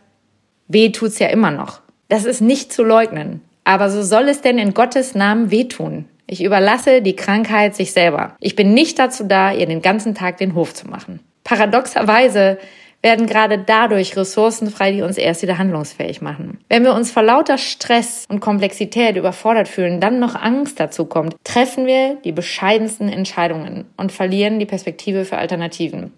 weh 0.68 0.90
tut's 0.90 1.18
ja 1.18 1.28
immer 1.28 1.50
noch. 1.50 1.80
Das 2.08 2.26
ist 2.26 2.42
nicht 2.42 2.72
zu 2.72 2.84
leugnen. 2.84 3.40
Aber 3.64 3.88
so 3.88 4.02
soll 4.02 4.28
es 4.28 4.42
denn 4.42 4.58
in 4.58 4.74
Gottes 4.74 5.14
Namen 5.14 5.50
wehtun? 5.50 6.04
Ich 6.26 6.44
überlasse 6.44 7.00
die 7.00 7.16
Krankheit 7.16 7.74
sich 7.74 7.92
selber. 7.92 8.36
Ich 8.40 8.56
bin 8.56 8.74
nicht 8.74 8.98
dazu 8.98 9.24
da, 9.24 9.52
ihr 9.52 9.66
den 9.66 9.80
ganzen 9.80 10.14
Tag 10.14 10.36
den 10.36 10.54
Hof 10.54 10.74
zu 10.74 10.88
machen. 10.88 11.20
Paradoxerweise 11.42 12.58
werden 13.02 13.26
gerade 13.26 13.58
dadurch 13.58 14.16
Ressourcen 14.16 14.70
frei, 14.70 14.92
die 14.92 15.02
uns 15.02 15.18
erst 15.18 15.42
wieder 15.42 15.58
handlungsfähig 15.58 16.22
machen. 16.22 16.58
Wenn 16.68 16.84
wir 16.84 16.94
uns 16.94 17.10
vor 17.10 17.22
lauter 17.22 17.58
Stress 17.58 18.26
und 18.28 18.40
Komplexität 18.40 19.16
überfordert 19.16 19.68
fühlen, 19.68 20.00
dann 20.00 20.20
noch 20.20 20.36
Angst 20.36 20.78
dazu 20.78 21.04
kommt, 21.06 21.34
treffen 21.44 21.86
wir 21.86 22.16
die 22.24 22.32
bescheidensten 22.32 23.08
Entscheidungen 23.08 23.86
und 23.96 24.12
verlieren 24.12 24.60
die 24.60 24.66
Perspektive 24.66 25.24
für 25.24 25.36
Alternativen. 25.36 26.12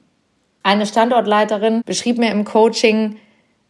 Eine 0.62 0.86
Standortleiterin 0.86 1.82
beschrieb 1.84 2.18
mir 2.18 2.30
im 2.30 2.44
Coaching, 2.44 3.16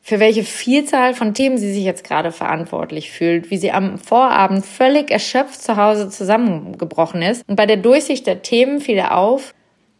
für 0.00 0.20
welche 0.20 0.44
Vielzahl 0.44 1.14
von 1.14 1.32
Themen 1.32 1.56
sie 1.56 1.72
sich 1.72 1.82
jetzt 1.82 2.04
gerade 2.04 2.30
verantwortlich 2.30 3.10
fühlt, 3.10 3.50
wie 3.50 3.56
sie 3.56 3.72
am 3.72 3.96
Vorabend 3.98 4.66
völlig 4.66 5.10
erschöpft 5.10 5.62
zu 5.62 5.76
Hause 5.78 6.10
zusammengebrochen 6.10 7.22
ist. 7.22 7.42
Und 7.48 7.56
bei 7.56 7.64
der 7.64 7.78
Durchsicht 7.78 8.26
der 8.26 8.42
Themen 8.42 8.80
fiel 8.80 8.96
ihr 8.96 9.16
auf, 9.16 9.54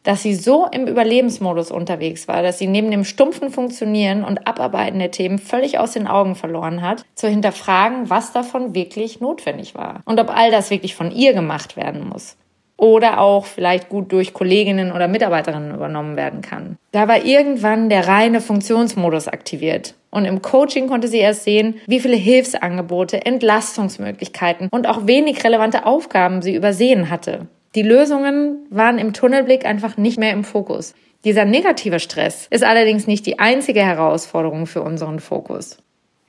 dass 0.05 0.23
sie 0.23 0.35
so 0.35 0.69
im 0.71 0.87
Überlebensmodus 0.87 1.73
unterwegs 1.73 2.29
war, 2.29 2.43
dass 2.43 2.59
sie 2.59 2.69
neben 2.69 2.91
dem 2.91 3.05
stumpfen 3.05 3.51
Funktionieren 3.51 4.23
und 4.23 4.47
Abarbeiten 4.47 5.01
der 5.01 5.11
Themen 5.11 5.39
völlig 5.39 5.79
aus 5.79 5.93
den 5.93 6.07
Augen 6.07 6.37
verloren 6.37 6.83
hat, 6.83 7.05
zu 7.15 7.27
hinterfragen, 7.29 8.09
was 8.09 8.33
davon 8.33 8.75
wirklich 8.75 9.21
notwendig 9.21 9.75
war 9.75 10.01
und 10.05 10.21
ob 10.21 10.31
all 10.31 10.51
das 10.51 10.71
wirklich 10.71 10.95
von 10.95 11.11
ihr 11.11 11.33
gemacht 11.33 11.77
werden 11.77 12.09
muss 12.09 12.37
oder 12.77 13.21
auch 13.21 13.47
vielleicht 13.47 13.89
gut 13.89 14.13
durch 14.13 14.35
Kolleginnen 14.35 14.93
oder 14.93 15.09
Mitarbeiterinnen 15.09 15.75
übernommen 15.75 16.17
werden 16.17 16.43
kann. 16.43 16.77
Da 16.93 17.09
war 17.09 17.25
irgendwann 17.25 17.89
der 17.89 18.09
reine 18.09 18.41
Funktionsmodus 18.41 19.29
aktiviert. 19.29 19.95
Und 20.11 20.27
im 20.27 20.43
Coaching 20.43 20.89
konnte 20.89 21.09
sie 21.09 21.19
erst 21.19 21.45
sehen, 21.45 21.81
wie 21.87 22.01
viele 22.01 22.17
Hilfsangebote, 22.17 23.25
Entlastungsmöglichkeiten 23.25 24.69
und 24.71 24.89
auch 24.89 25.07
wenig 25.07 25.45
relevante 25.45 25.87
Aufgaben 25.87 26.43
sie 26.43 26.55
übersehen 26.55 27.11
hatte. 27.11 27.47
Die 27.75 27.83
Lösungen 27.83 28.67
waren 28.71 28.99
im 28.99 29.13
Tunnelblick 29.13 29.67
einfach 29.67 29.97
nicht 29.97 30.19
mehr 30.19 30.33
im 30.33 30.45
Fokus. 30.45 30.95
Dieser 31.25 31.45
negative 31.45 31.99
Stress 31.99 32.47
ist 32.51 32.63
allerdings 32.63 33.07
nicht 33.07 33.27
die 33.27 33.39
einzige 33.39 33.81
Herausforderung 33.81 34.67
für 34.67 34.83
unseren 34.83 35.19
Fokus. 35.19 35.79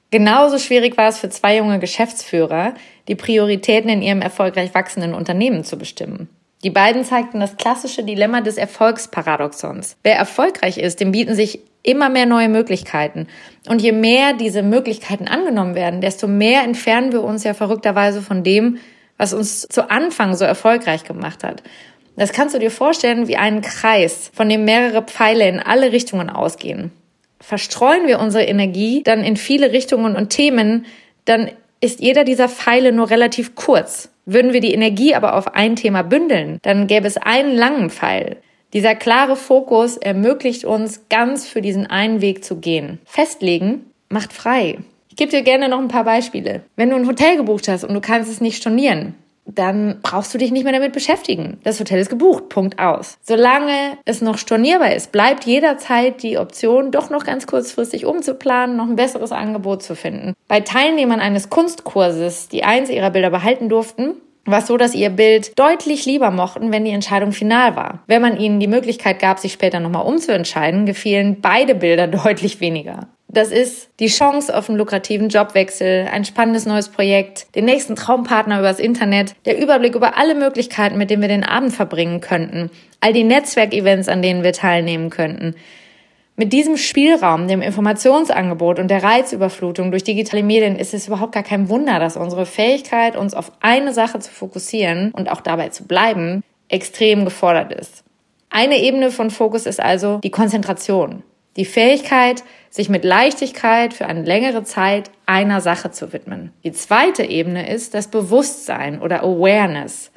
Genauso 0.09 0.57
schwierig 0.57 0.97
war 0.97 1.09
es 1.09 1.19
für 1.19 1.29
zwei 1.29 1.57
junge 1.57 1.79
Geschäftsführer, 1.79 2.73
die 3.07 3.15
Prioritäten 3.15 3.89
in 3.89 4.01
ihrem 4.01 4.21
erfolgreich 4.21 4.73
wachsenden 4.73 5.13
Unternehmen 5.13 5.63
zu 5.63 5.77
bestimmen. 5.77 6.29
Die 6.63 6.69
beiden 6.69 7.03
zeigten 7.03 7.39
das 7.39 7.57
klassische 7.57 8.03
Dilemma 8.03 8.41
des 8.41 8.57
Erfolgsparadoxons. 8.57 9.97
Wer 10.03 10.15
erfolgreich 10.15 10.77
ist, 10.77 10.99
dem 10.99 11.11
bieten 11.11 11.35
sich 11.35 11.59
immer 11.83 12.09
mehr 12.09 12.25
neue 12.25 12.49
Möglichkeiten. 12.49 13.27
Und 13.67 13.81
je 13.81 13.91
mehr 13.91 14.33
diese 14.33 14.63
Möglichkeiten 14.63 15.27
angenommen 15.27 15.75
werden, 15.75 16.01
desto 16.01 16.27
mehr 16.27 16.63
entfernen 16.63 17.11
wir 17.11 17.23
uns 17.23 17.43
ja 17.43 17.53
verrückterweise 17.53 18.21
von 18.21 18.43
dem, 18.43 18.79
was 19.17 19.33
uns 19.33 19.67
zu 19.67 19.89
Anfang 19.89 20.35
so 20.35 20.45
erfolgreich 20.45 21.03
gemacht 21.03 21.43
hat. 21.43 21.63
Das 22.17 22.31
kannst 22.31 22.55
du 22.55 22.59
dir 22.59 22.71
vorstellen 22.71 23.27
wie 23.27 23.37
einen 23.37 23.61
Kreis, 23.61 24.31
von 24.33 24.47
dem 24.47 24.65
mehrere 24.65 25.01
Pfeile 25.01 25.47
in 25.47 25.59
alle 25.59 25.91
Richtungen 25.91 26.29
ausgehen. 26.29 26.91
Verstreuen 27.41 28.07
wir 28.07 28.19
unsere 28.19 28.45
Energie 28.45 29.03
dann 29.03 29.23
in 29.23 29.35
viele 29.35 29.71
Richtungen 29.71 30.15
und 30.15 30.29
Themen, 30.29 30.85
dann 31.25 31.51
ist 31.81 31.99
jeder 31.99 32.23
dieser 32.23 32.47
Pfeile 32.47 32.91
nur 32.91 33.09
relativ 33.09 33.55
kurz. 33.55 34.09
Würden 34.25 34.53
wir 34.53 34.61
die 34.61 34.73
Energie 34.73 35.13
aber 35.13 35.35
auf 35.35 35.53
ein 35.53 35.75
Thema 35.75 36.01
bündeln, 36.01 36.57
dann 36.63 36.87
gäbe 36.87 37.07
es 37.07 37.17
einen 37.17 37.55
langen 37.55 37.89
Pfeil. 37.89 38.37
Dieser 38.73 38.95
klare 38.95 39.35
Fokus 39.35 39.97
ermöglicht 39.97 40.65
uns, 40.65 41.07
ganz 41.09 41.47
für 41.47 41.61
diesen 41.61 41.85
einen 41.85 42.21
Weg 42.21 42.43
zu 42.43 42.57
gehen. 42.57 42.99
Festlegen 43.05 43.85
macht 44.09 44.33
frei. 44.33 44.79
Ich 45.15 45.17
gebe 45.17 45.31
dir 45.31 45.43
gerne 45.43 45.69
noch 45.69 45.79
ein 45.79 45.87
paar 45.87 46.03
Beispiele. 46.03 46.63
Wenn 46.75 46.89
du 46.89 46.97
ein 46.97 47.07
Hotel 47.07 47.37
gebucht 47.37 47.69
hast 47.69 47.85
und 47.85 47.93
du 47.93 48.01
kannst 48.01 48.29
es 48.29 48.41
nicht 48.41 48.57
stornieren, 48.57 49.15
dann 49.45 49.99
brauchst 50.03 50.33
du 50.33 50.37
dich 50.37 50.51
nicht 50.51 50.65
mehr 50.65 50.73
damit 50.73 50.91
beschäftigen. 50.91 51.57
Das 51.63 51.79
Hotel 51.79 51.99
ist 52.01 52.09
gebucht, 52.09 52.49
Punkt 52.49 52.79
aus. 52.79 53.17
Solange 53.21 53.97
es 54.03 54.19
noch 54.21 54.37
stornierbar 54.37 54.93
ist, 54.93 55.13
bleibt 55.13 55.45
jederzeit 55.45 56.21
die 56.21 56.37
Option, 56.37 56.91
doch 56.91 57.09
noch 57.09 57.23
ganz 57.23 57.47
kurzfristig 57.47 58.05
umzuplanen, 58.05 58.75
noch 58.75 58.89
ein 58.89 58.97
besseres 58.97 59.31
Angebot 59.31 59.83
zu 59.83 59.95
finden. 59.95 60.33
Bei 60.49 60.59
Teilnehmern 60.59 61.21
eines 61.21 61.49
Kunstkurses, 61.49 62.49
die 62.49 62.65
eins 62.65 62.89
ihrer 62.89 63.11
Bilder 63.11 63.29
behalten 63.29 63.69
durften, 63.69 64.15
war 64.43 64.59
es 64.59 64.67
so, 64.67 64.75
dass 64.75 64.93
ihr 64.93 65.11
Bild 65.11 65.57
deutlich 65.57 66.05
lieber 66.05 66.29
mochten, 66.29 66.73
wenn 66.73 66.83
die 66.83 66.91
Entscheidung 66.91 67.31
final 67.31 67.77
war. 67.77 68.03
Wenn 68.07 68.21
man 68.21 68.37
ihnen 68.37 68.59
die 68.59 68.67
Möglichkeit 68.67 69.19
gab, 69.19 69.39
sich 69.39 69.53
später 69.53 69.79
nochmal 69.79 70.05
umzuentscheiden, 70.05 70.85
gefielen 70.85 71.37
beide 71.39 71.73
Bilder 71.73 72.07
deutlich 72.09 72.59
weniger. 72.59 73.07
Das 73.35 73.51
ist 73.51 73.89
die 73.99 74.07
Chance 74.07 74.55
auf 74.55 74.69
einen 74.69 74.77
lukrativen 74.77 75.27
Jobwechsel, 75.27 76.07
ein 76.09 76.23
spannendes 76.23 76.65
neues 76.65 76.87
Projekt, 76.87 77.53
den 77.53 77.65
nächsten 77.65 77.97
Traumpartner 77.97 78.59
übers 78.59 78.79
Internet, 78.79 79.35
der 79.43 79.61
Überblick 79.61 79.93
über 79.93 80.17
alle 80.17 80.35
Möglichkeiten, 80.35 80.97
mit 80.97 81.09
denen 81.09 81.21
wir 81.21 81.27
den 81.27 81.43
Abend 81.43 81.73
verbringen 81.73 82.21
könnten, 82.21 82.71
all 83.01 83.11
die 83.11 83.25
Netzwerkevents, 83.25 84.07
an 84.07 84.21
denen 84.21 84.41
wir 84.41 84.53
teilnehmen 84.53 85.09
könnten. 85.09 85.53
Mit 86.37 86.53
diesem 86.53 86.77
Spielraum, 86.77 87.49
dem 87.49 87.61
Informationsangebot 87.61 88.79
und 88.79 88.87
der 88.87 89.03
Reizüberflutung 89.03 89.91
durch 89.91 90.05
digitale 90.05 90.41
Medien 90.41 90.77
ist 90.77 90.93
es 90.93 91.07
überhaupt 91.07 91.33
gar 91.33 91.43
kein 91.43 91.67
Wunder, 91.67 91.99
dass 91.99 92.15
unsere 92.15 92.45
Fähigkeit, 92.45 93.17
uns 93.17 93.33
auf 93.33 93.51
eine 93.59 93.93
Sache 93.93 94.19
zu 94.19 94.31
fokussieren 94.31 95.11
und 95.11 95.29
auch 95.29 95.41
dabei 95.41 95.67
zu 95.69 95.83
bleiben, 95.83 96.41
extrem 96.69 97.25
gefordert 97.25 97.73
ist. 97.73 98.05
Eine 98.49 98.77
Ebene 98.77 99.11
von 99.11 99.29
Fokus 99.29 99.65
ist 99.65 99.81
also 99.81 100.19
die 100.23 100.31
Konzentration. 100.31 101.23
Die 101.57 101.65
Fähigkeit, 101.65 102.43
sich 102.75 102.89
mit 102.89 103.05
Leichtigkeit 103.05 103.93
für 103.93 104.05
eine 104.05 104.23
längere 104.23 104.65
Zeit 104.65 105.09
einer 105.25 105.61
Sache 105.61 105.91
zu 105.91 106.11
widmen. 106.11 106.51
Die 106.65 106.73
zweite 106.73 107.23
Ebene 107.23 107.69
ist 107.69 107.93
das 107.93 108.09
Bewusstsein 108.09 109.01
oder 109.01 109.23
Awareness. 109.23 110.11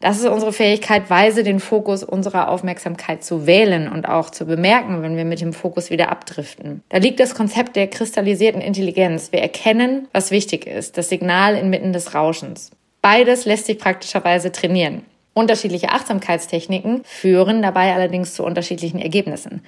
Das 0.00 0.18
ist 0.18 0.26
unsere 0.26 0.52
Fähigkeit, 0.52 1.08
weise 1.08 1.44
den 1.44 1.60
Fokus 1.60 2.02
unserer 2.02 2.48
Aufmerksamkeit 2.48 3.22
zu 3.22 3.46
wählen 3.46 3.88
und 3.88 4.08
auch 4.08 4.30
zu 4.30 4.44
bemerken, 4.44 5.02
wenn 5.02 5.16
wir 5.16 5.24
mit 5.24 5.40
dem 5.40 5.52
Fokus 5.52 5.90
wieder 5.90 6.10
abdriften. 6.10 6.82
Da 6.88 6.98
liegt 6.98 7.20
das 7.20 7.36
Konzept 7.36 7.76
der 7.76 7.86
kristallisierten 7.86 8.60
Intelligenz. 8.60 9.30
Wir 9.30 9.40
erkennen, 9.40 10.08
was 10.12 10.32
wichtig 10.32 10.66
ist, 10.66 10.98
das 10.98 11.10
Signal 11.10 11.56
inmitten 11.56 11.92
des 11.92 12.12
Rauschens. 12.12 12.72
Beides 13.02 13.44
lässt 13.44 13.66
sich 13.66 13.78
praktischerweise 13.78 14.50
trainieren. 14.50 15.04
Unterschiedliche 15.32 15.90
Achtsamkeitstechniken 15.90 17.02
führen 17.04 17.62
dabei 17.62 17.94
allerdings 17.94 18.34
zu 18.34 18.42
unterschiedlichen 18.42 18.98
Ergebnissen. 18.98 19.62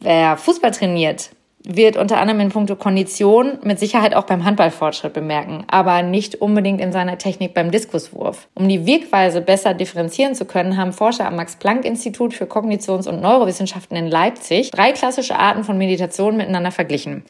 Wer 0.00 0.36
Fußball 0.36 0.72
trainiert, 0.72 1.30
wird 1.64 1.96
unter 1.96 2.18
anderem 2.18 2.40
in 2.40 2.48
puncto 2.50 2.76
Kondition 2.76 3.58
mit 3.62 3.78
Sicherheit 3.78 4.14
auch 4.14 4.24
beim 4.24 4.44
Handball 4.44 4.70
Fortschritt 4.70 5.12
bemerken, 5.12 5.64
aber 5.68 6.02
nicht 6.02 6.36
unbedingt 6.40 6.80
in 6.80 6.92
seiner 6.92 7.18
Technik 7.18 7.54
beim 7.54 7.70
Diskuswurf. 7.70 8.48
Um 8.54 8.68
die 8.68 8.86
Wirkweise 8.86 9.40
besser 9.40 9.74
differenzieren 9.74 10.34
zu 10.34 10.44
können, 10.44 10.76
haben 10.76 10.92
Forscher 10.92 11.26
am 11.26 11.36
Max-Planck-Institut 11.36 12.34
für 12.34 12.44
Kognitions- 12.44 13.08
und 13.08 13.20
Neurowissenschaften 13.20 13.96
in 13.96 14.08
Leipzig 14.08 14.70
drei 14.70 14.92
klassische 14.92 15.38
Arten 15.38 15.64
von 15.64 15.78
Meditation 15.78 16.36
miteinander 16.36 16.70
verglichen. 16.70 17.24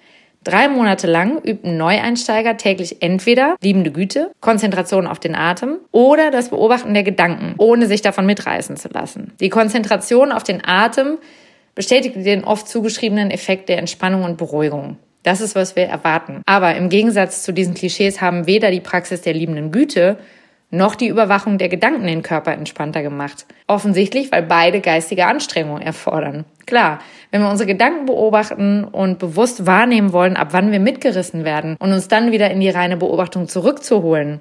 Drei 0.45 0.67
Monate 0.67 1.07
lang 1.07 1.41
übten 1.45 1.77
Neueinsteiger 1.77 2.57
täglich 2.57 3.01
entweder 3.01 3.55
liebende 3.62 3.93
Güte, 3.93 4.33
Konzentration 4.41 5.07
auf 5.07 5.21
den 5.21 5.37
Atem 5.37 5.79
oder 5.93 6.33
das 6.33 6.49
Beobachten 6.49 6.95
der 6.95 7.05
Gedanken, 7.05 7.55
ohne 7.59 7.87
sich 7.87 8.03
davon 8.03 8.27
mitreißen 8.27 8.77
zu 8.77 8.89
lassen. 8.89 9.33
Die 9.39 9.51
Konzentration 9.51 10.33
auf 10.33 10.43
den 10.43 10.61
Atem 10.65 11.19
bestätigt 11.75 12.17
den 12.17 12.45
oft 12.45 12.69
zugeschriebenen 12.69 13.31
Effekt 13.31 13.69
der 13.69 13.79
Entspannung 13.79 14.25
und 14.25 14.37
Beruhigung. 14.37 14.99
Das 15.23 15.41
ist, 15.41 15.55
was 15.55 15.76
wir 15.76 15.85
erwarten. 15.85 16.43
Aber 16.47 16.75
im 16.75 16.88
Gegensatz 16.88 17.43
zu 17.43 17.52
diesen 17.52 17.75
Klischees 17.75 18.21
haben 18.21 18.47
weder 18.47 18.71
die 18.71 18.81
Praxis 18.81 19.23
der 19.23 19.35
liebenden 19.35 19.71
Güte 19.71 20.19
noch 20.73 20.95
die 20.95 21.09
Überwachung 21.09 21.59
der 21.59 21.69
Gedanken 21.69 22.07
den 22.07 22.23
Körper 22.23 22.52
entspannter 22.52 23.02
gemacht. 23.02 23.47
Offensichtlich, 23.67 24.33
weil 24.33 24.43
beide 24.43 24.81
geistige 24.81 25.26
Anstrengungen 25.26 25.83
erfordern. 25.83 26.47
Klar, 26.67 27.00
wenn 27.31 27.43
wir 27.43 27.50
unsere 27.50 27.67
Gedanken 27.67 28.07
beobachten 28.07 28.85
und 28.85 29.19
bewusst 29.19 29.67
wahrnehmen 29.67 30.14
wollen, 30.14 30.37
ab 30.37 30.49
wann 30.52 30.73
wir 30.73 30.81
mitgerissen 30.81 31.45
werden 31.45 31.76
und 31.79 31.93
uns 31.93 32.09
dann 32.09 32.33
wieder 32.33 32.50
in 32.50 32.61
die 32.61 32.71
reine 32.71 32.97
Beobachtung 32.97 33.49
zurückzuholen, 33.49 34.41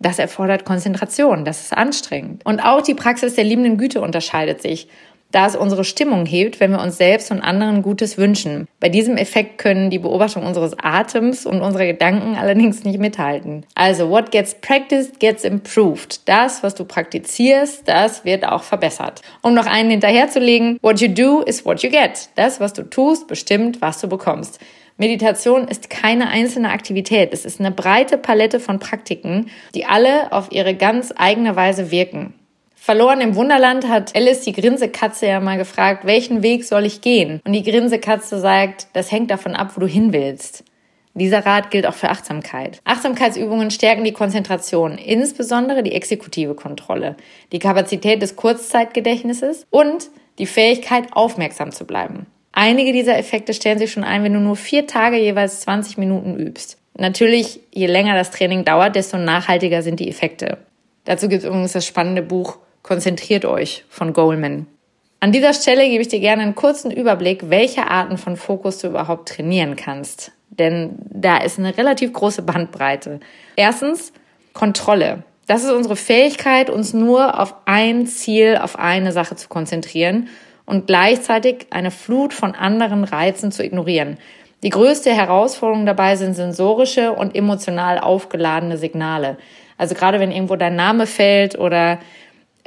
das 0.00 0.18
erfordert 0.18 0.64
Konzentration, 0.64 1.44
das 1.44 1.62
ist 1.62 1.76
anstrengend. 1.76 2.44
Und 2.44 2.60
auch 2.60 2.82
die 2.82 2.94
Praxis 2.94 3.34
der 3.34 3.44
liebenden 3.44 3.78
Güte 3.78 4.02
unterscheidet 4.02 4.60
sich 4.60 4.88
da 5.32 5.46
es 5.46 5.56
unsere 5.56 5.84
Stimmung 5.84 6.26
hebt, 6.26 6.60
wenn 6.60 6.70
wir 6.70 6.80
uns 6.80 6.96
selbst 6.96 7.30
und 7.30 7.40
anderen 7.40 7.82
Gutes 7.82 8.18
wünschen. 8.18 8.66
Bei 8.80 8.88
diesem 8.88 9.16
Effekt 9.16 9.58
können 9.58 9.90
die 9.90 9.98
Beobachtung 9.98 10.44
unseres 10.44 10.74
Atems 10.82 11.46
und 11.46 11.60
unserer 11.60 11.86
Gedanken 11.86 12.36
allerdings 12.36 12.84
nicht 12.84 12.98
mithalten. 12.98 13.64
Also, 13.74 14.10
what 14.10 14.30
gets 14.30 14.54
practiced 14.54 15.20
gets 15.20 15.44
improved. 15.44 16.28
Das, 16.28 16.62
was 16.62 16.74
du 16.74 16.84
praktizierst, 16.84 17.86
das 17.86 18.24
wird 18.24 18.46
auch 18.46 18.62
verbessert. 18.62 19.22
Um 19.42 19.54
noch 19.54 19.66
einen 19.66 19.90
hinterherzulegen, 19.90 20.78
what 20.82 21.00
you 21.00 21.08
do 21.08 21.42
is 21.42 21.64
what 21.64 21.82
you 21.82 21.90
get. 21.90 22.28
Das, 22.34 22.60
was 22.60 22.72
du 22.72 22.82
tust, 22.82 23.26
bestimmt, 23.28 23.80
was 23.80 24.00
du 24.00 24.08
bekommst. 24.08 24.60
Meditation 25.00 25.66
ist 25.66 25.88
keine 25.88 26.28
einzelne 26.28 26.70
Aktivität. 26.72 27.32
Es 27.32 27.46
ist 27.46 27.58
eine 27.58 27.70
breite 27.70 28.18
Palette 28.18 28.60
von 28.60 28.78
Praktiken, 28.78 29.50
die 29.74 29.86
alle 29.86 30.30
auf 30.30 30.52
ihre 30.52 30.74
ganz 30.74 31.14
eigene 31.16 31.56
Weise 31.56 31.90
wirken. 31.90 32.34
Verloren 32.82 33.20
im 33.20 33.34
Wunderland 33.34 33.86
hat 33.88 34.16
Alice 34.16 34.40
die 34.40 34.54
Grinsekatze 34.54 35.26
ja 35.26 35.38
mal 35.38 35.58
gefragt, 35.58 36.06
welchen 36.06 36.42
Weg 36.42 36.64
soll 36.64 36.86
ich 36.86 37.02
gehen? 37.02 37.42
Und 37.44 37.52
die 37.52 37.62
Grinsekatze 37.62 38.40
sagt, 38.40 38.86
das 38.94 39.12
hängt 39.12 39.30
davon 39.30 39.54
ab, 39.54 39.72
wo 39.76 39.80
du 39.80 39.86
hin 39.86 40.14
willst. 40.14 40.64
Dieser 41.12 41.44
Rat 41.44 41.70
gilt 41.70 41.86
auch 41.86 41.94
für 41.94 42.08
Achtsamkeit. 42.08 42.80
Achtsamkeitsübungen 42.84 43.70
stärken 43.70 44.02
die 44.02 44.14
Konzentration, 44.14 44.96
insbesondere 44.96 45.82
die 45.82 45.92
exekutive 45.92 46.54
Kontrolle, 46.54 47.16
die 47.52 47.58
Kapazität 47.58 48.22
des 48.22 48.34
Kurzzeitgedächtnisses 48.36 49.66
und 49.68 50.08
die 50.38 50.46
Fähigkeit, 50.46 51.08
aufmerksam 51.12 51.72
zu 51.72 51.84
bleiben. 51.84 52.24
Einige 52.52 52.94
dieser 52.94 53.18
Effekte 53.18 53.52
stellen 53.52 53.78
sich 53.78 53.92
schon 53.92 54.04
ein, 54.04 54.24
wenn 54.24 54.32
du 54.32 54.40
nur 54.40 54.56
vier 54.56 54.86
Tage 54.86 55.18
jeweils 55.18 55.60
20 55.60 55.98
Minuten 55.98 56.34
übst. 56.34 56.78
Natürlich, 56.96 57.60
je 57.72 57.86
länger 57.86 58.14
das 58.14 58.30
Training 58.30 58.64
dauert, 58.64 58.96
desto 58.96 59.18
nachhaltiger 59.18 59.82
sind 59.82 60.00
die 60.00 60.08
Effekte. 60.08 60.56
Dazu 61.04 61.28
gibt 61.28 61.42
es 61.42 61.48
übrigens 61.48 61.72
das 61.72 61.84
spannende 61.84 62.22
Buch 62.22 62.56
Konzentriert 62.82 63.44
euch 63.44 63.84
von 63.88 64.12
Goldman. 64.12 64.66
An 65.20 65.32
dieser 65.32 65.52
Stelle 65.52 65.86
gebe 65.88 66.00
ich 66.00 66.08
dir 66.08 66.20
gerne 66.20 66.42
einen 66.42 66.54
kurzen 66.54 66.90
Überblick, 66.90 67.50
welche 67.50 67.88
Arten 67.88 68.16
von 68.16 68.36
Fokus 68.36 68.78
du 68.78 68.88
überhaupt 68.88 69.28
trainieren 69.28 69.76
kannst. 69.76 70.32
Denn 70.48 70.96
da 71.10 71.38
ist 71.38 71.58
eine 71.58 71.76
relativ 71.76 72.12
große 72.12 72.42
Bandbreite. 72.42 73.20
Erstens 73.56 74.12
Kontrolle. 74.54 75.22
Das 75.46 75.64
ist 75.64 75.70
unsere 75.72 75.96
Fähigkeit, 75.96 76.70
uns 76.70 76.94
nur 76.94 77.38
auf 77.38 77.54
ein 77.66 78.06
Ziel, 78.06 78.58
auf 78.60 78.78
eine 78.78 79.12
Sache 79.12 79.36
zu 79.36 79.48
konzentrieren 79.48 80.28
und 80.64 80.86
gleichzeitig 80.86 81.66
eine 81.70 81.90
Flut 81.90 82.32
von 82.32 82.54
anderen 82.54 83.04
Reizen 83.04 83.52
zu 83.52 83.64
ignorieren. 83.64 84.16
Die 84.62 84.70
größte 84.70 85.12
Herausforderung 85.12 85.86
dabei 85.86 86.16
sind 86.16 86.34
sensorische 86.34 87.12
und 87.12 87.34
emotional 87.34 87.98
aufgeladene 87.98 88.76
Signale. 88.76 89.38
Also 89.76 89.94
gerade 89.94 90.20
wenn 90.20 90.30
irgendwo 90.32 90.56
dein 90.56 90.76
Name 90.76 91.06
fällt 91.06 91.58
oder 91.58 91.98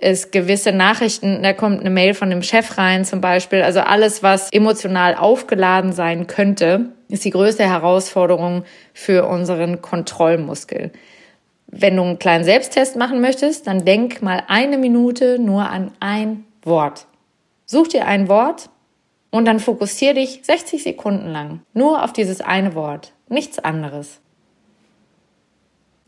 es 0.03 0.31
gewisse 0.31 0.73
Nachrichten, 0.73 1.41
da 1.43 1.53
kommt 1.53 1.79
eine 1.79 1.89
Mail 1.89 2.13
von 2.13 2.29
dem 2.29 2.43
Chef 2.43 2.77
rein 2.77 3.05
zum 3.05 3.21
Beispiel. 3.21 3.61
Also 3.61 3.79
alles, 3.79 4.21
was 4.21 4.51
emotional 4.51 5.15
aufgeladen 5.15 5.93
sein 5.93 6.27
könnte, 6.27 6.89
ist 7.07 7.23
die 7.23 7.29
größte 7.29 7.63
Herausforderung 7.63 8.65
für 8.93 9.25
unseren 9.27 9.81
Kontrollmuskel. 9.81 10.91
Wenn 11.67 11.95
du 11.95 12.03
einen 12.03 12.19
kleinen 12.19 12.43
Selbsttest 12.43 12.97
machen 12.97 13.21
möchtest, 13.21 13.65
dann 13.65 13.85
denk 13.85 14.21
mal 14.21 14.43
eine 14.47 14.77
Minute 14.77 15.39
nur 15.39 15.69
an 15.69 15.91
ein 16.01 16.43
Wort. 16.63 17.07
Such 17.65 17.87
dir 17.87 18.05
ein 18.05 18.27
Wort 18.27 18.69
und 19.31 19.45
dann 19.45 19.61
fokussier 19.61 20.13
dich 20.13 20.41
60 20.43 20.83
Sekunden 20.83 21.31
lang 21.31 21.61
nur 21.73 22.03
auf 22.03 22.11
dieses 22.11 22.41
eine 22.41 22.75
Wort, 22.75 23.13
nichts 23.29 23.57
anderes. 23.57 24.19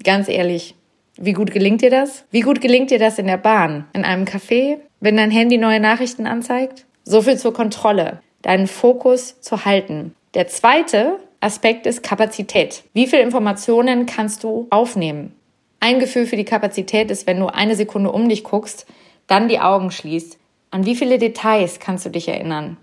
Ganz 0.04 0.28
ehrlich, 0.28 0.76
wie 1.18 1.34
gut 1.34 1.52
gelingt 1.52 1.82
dir 1.82 1.90
das? 1.90 2.26
Wie 2.32 2.42
gut 2.42 2.60
gelingt 2.60 2.92
dir 2.92 3.00
das 3.00 3.20
in 3.20 3.28
der 3.28 3.38
Bahn, 3.38 3.86
in 3.94 4.04
einem 4.04 4.26
Café, 4.26 4.80
wenn 5.00 5.16
dein 5.16 5.32
Handy 5.32 5.58
neue 5.58 5.80
Nachrichten 5.80 6.28
anzeigt? 6.28 6.86
So 7.04 7.22
viel 7.22 7.38
zur 7.38 7.54
Kontrolle, 7.54 8.22
deinen 8.42 8.68
Fokus 8.68 9.40
zu 9.40 9.64
halten. 9.64 10.14
Der 10.34 10.48
zweite 10.48 11.18
Aspekt 11.40 11.86
ist 11.86 12.04
Kapazität. 12.04 12.84
Wie 12.94 13.08
viele 13.08 13.22
Informationen 13.22 14.06
kannst 14.06 14.44
du 14.44 14.68
aufnehmen? 14.70 15.34
Ein 15.80 16.00
Gefühl 16.00 16.26
für 16.26 16.38
die 16.38 16.46
Kapazität 16.46 17.12
ist, 17.12 17.28
wenn 17.28 17.40
du 17.40 17.48
eine 17.48 17.76
Sekunde 17.76 18.12
um 18.12 18.28
dich 18.28 18.44
guckst, 18.44 18.86
dann 19.28 19.48
die 19.48 19.60
Augen 19.60 19.92
schließt. 19.92 20.38
An 20.72 20.86
wie 20.86 20.96
viele 20.96 21.18
Details 21.18 21.80
kannst 21.80 22.06
du 22.06 22.10
dich 22.10 22.28
erinnern? 22.28 22.78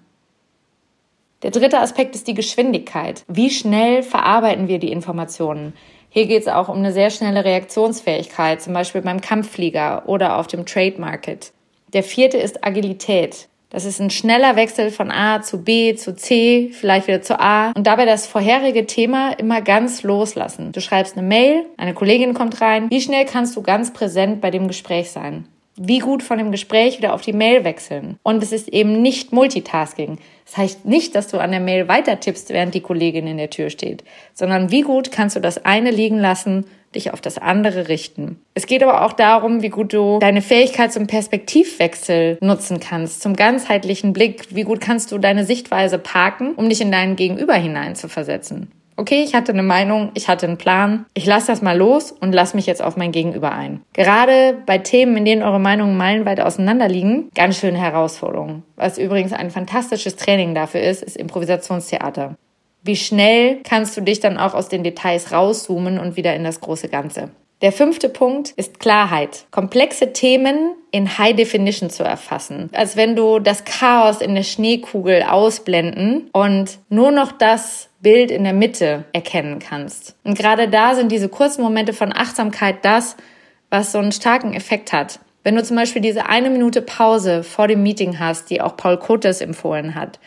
Der 1.42 1.50
dritte 1.50 1.80
Aspekt 1.80 2.14
ist 2.14 2.28
die 2.28 2.34
Geschwindigkeit. 2.34 3.24
Wie 3.26 3.50
schnell 3.50 4.02
verarbeiten 4.02 4.68
wir 4.68 4.78
die 4.78 4.92
Informationen? 4.92 5.74
Hier 6.14 6.26
geht 6.26 6.42
es 6.42 6.48
auch 6.48 6.68
um 6.68 6.76
eine 6.76 6.92
sehr 6.92 7.08
schnelle 7.08 7.42
Reaktionsfähigkeit, 7.42 8.60
zum 8.60 8.74
Beispiel 8.74 9.00
beim 9.00 9.22
Kampfflieger 9.22 10.02
oder 10.06 10.36
auf 10.38 10.46
dem 10.46 10.66
Trade 10.66 11.00
Market. 11.00 11.52
Der 11.94 12.02
vierte 12.02 12.36
ist 12.36 12.66
Agilität. 12.66 13.48
Das 13.70 13.86
ist 13.86 13.98
ein 13.98 14.10
schneller 14.10 14.54
Wechsel 14.54 14.90
von 14.90 15.10
A 15.10 15.40
zu 15.40 15.64
B 15.64 15.94
zu 15.94 16.14
C, 16.14 16.68
vielleicht 16.74 17.06
wieder 17.08 17.22
zu 17.22 17.40
A 17.40 17.70
und 17.70 17.86
dabei 17.86 18.04
das 18.04 18.26
vorherige 18.26 18.84
Thema 18.84 19.32
immer 19.38 19.62
ganz 19.62 20.02
loslassen. 20.02 20.72
Du 20.72 20.82
schreibst 20.82 21.16
eine 21.16 21.26
Mail, 21.26 21.64
eine 21.78 21.94
Kollegin 21.94 22.34
kommt 22.34 22.60
rein. 22.60 22.90
Wie 22.90 23.00
schnell 23.00 23.24
kannst 23.24 23.56
du 23.56 23.62
ganz 23.62 23.94
präsent 23.94 24.42
bei 24.42 24.50
dem 24.50 24.68
Gespräch 24.68 25.10
sein? 25.10 25.46
Wie 25.76 26.00
gut 26.00 26.22
von 26.22 26.38
dem 26.38 26.50
Gespräch 26.50 26.98
wieder 26.98 27.14
auf 27.14 27.22
die 27.22 27.32
Mail 27.32 27.64
wechseln. 27.64 28.18
Und 28.22 28.42
es 28.42 28.52
ist 28.52 28.68
eben 28.68 29.00
nicht 29.00 29.32
Multitasking. 29.32 30.18
Das 30.44 30.56
heißt 30.56 30.84
nicht, 30.84 31.14
dass 31.14 31.28
du 31.28 31.38
an 31.38 31.50
der 31.50 31.60
Mail 31.60 31.88
weiter 31.88 32.20
tippst, 32.20 32.50
während 32.50 32.74
die 32.74 32.80
Kollegin 32.80 33.26
in 33.26 33.38
der 33.38 33.50
Tür 33.50 33.70
steht, 33.70 34.04
sondern 34.34 34.70
wie 34.70 34.82
gut 34.82 35.12
kannst 35.12 35.36
du 35.36 35.40
das 35.40 35.64
eine 35.64 35.90
liegen 35.90 36.18
lassen, 36.18 36.66
dich 36.94 37.12
auf 37.12 37.22
das 37.22 37.38
andere 37.38 37.88
richten. 37.88 38.38
Es 38.52 38.66
geht 38.66 38.82
aber 38.82 39.06
auch 39.06 39.14
darum, 39.14 39.62
wie 39.62 39.70
gut 39.70 39.94
du 39.94 40.18
deine 40.18 40.42
Fähigkeit 40.42 40.92
zum 40.92 41.06
Perspektivwechsel 41.06 42.36
nutzen 42.42 42.80
kannst, 42.80 43.22
zum 43.22 43.34
ganzheitlichen 43.34 44.12
Blick. 44.12 44.48
Wie 44.50 44.64
gut 44.64 44.80
kannst 44.82 45.10
du 45.10 45.16
deine 45.16 45.46
Sichtweise 45.46 45.98
parken, 45.98 46.52
um 46.54 46.68
dich 46.68 46.82
in 46.82 46.92
deinen 46.92 47.16
Gegenüber 47.16 47.54
hineinzuversetzen 47.54 48.70
okay, 48.96 49.22
ich 49.22 49.34
hatte 49.34 49.52
eine 49.52 49.62
Meinung, 49.62 50.10
ich 50.14 50.28
hatte 50.28 50.46
einen 50.46 50.58
Plan, 50.58 51.06
ich 51.14 51.26
lasse 51.26 51.48
das 51.48 51.62
mal 51.62 51.76
los 51.76 52.12
und 52.12 52.32
lasse 52.32 52.56
mich 52.56 52.66
jetzt 52.66 52.82
auf 52.82 52.96
mein 52.96 53.12
Gegenüber 53.12 53.52
ein. 53.52 53.82
Gerade 53.92 54.56
bei 54.66 54.78
Themen, 54.78 55.16
in 55.16 55.24
denen 55.24 55.42
eure 55.42 55.60
Meinungen 55.60 55.96
meilenweit 55.96 56.40
auseinander 56.40 56.88
liegen, 56.88 57.30
ganz 57.34 57.58
schöne 57.58 57.78
Herausforderungen. 57.78 58.62
Was 58.76 58.98
übrigens 58.98 59.32
ein 59.32 59.50
fantastisches 59.50 60.16
Training 60.16 60.54
dafür 60.54 60.80
ist, 60.80 61.02
ist 61.02 61.16
Improvisationstheater. 61.16 62.36
Wie 62.84 62.96
schnell 62.96 63.60
kannst 63.62 63.96
du 63.96 64.00
dich 64.00 64.20
dann 64.20 64.38
auch 64.38 64.54
aus 64.54 64.68
den 64.68 64.82
Details 64.82 65.32
rauszoomen 65.32 65.98
und 65.98 66.16
wieder 66.16 66.34
in 66.34 66.42
das 66.42 66.60
große 66.60 66.88
Ganze? 66.88 67.30
Der 67.62 67.70
fünfte 67.70 68.08
Punkt 68.08 68.50
ist 68.56 68.80
Klarheit. 68.80 69.46
Komplexe 69.52 70.12
Themen 70.12 70.74
in 70.90 71.16
High 71.16 71.36
Definition 71.36 71.90
zu 71.90 72.02
erfassen. 72.02 72.68
Als 72.72 72.96
wenn 72.96 73.14
du 73.14 73.38
das 73.38 73.64
Chaos 73.64 74.20
in 74.20 74.34
der 74.34 74.42
Schneekugel 74.42 75.22
ausblenden 75.22 76.28
und 76.32 76.78
nur 76.88 77.12
noch 77.12 77.30
das 77.30 77.88
Bild 78.02 78.30
in 78.30 78.44
der 78.44 78.52
Mitte 78.52 79.04
erkennen 79.12 79.58
kannst. 79.58 80.16
Und 80.24 80.36
gerade 80.36 80.68
da 80.68 80.94
sind 80.94 81.12
diese 81.12 81.28
kurzen 81.28 81.62
Momente 81.62 81.92
von 81.92 82.12
Achtsamkeit 82.12 82.84
das, 82.84 83.16
was 83.70 83.92
so 83.92 83.98
einen 83.98 84.12
starken 84.12 84.52
Effekt 84.54 84.92
hat. 84.92 85.20
Wenn 85.44 85.56
du 85.56 85.62
zum 85.62 85.76
Beispiel 85.76 86.02
diese 86.02 86.26
eine 86.26 86.50
Minute 86.50 86.82
Pause 86.82 87.42
vor 87.42 87.68
dem 87.68 87.82
Meeting 87.82 88.18
hast, 88.18 88.50
die 88.50 88.60
auch 88.60 88.76
Paul 88.76 88.98
Kotes 88.98 89.40
empfohlen 89.40 89.94
hat, 89.94 90.18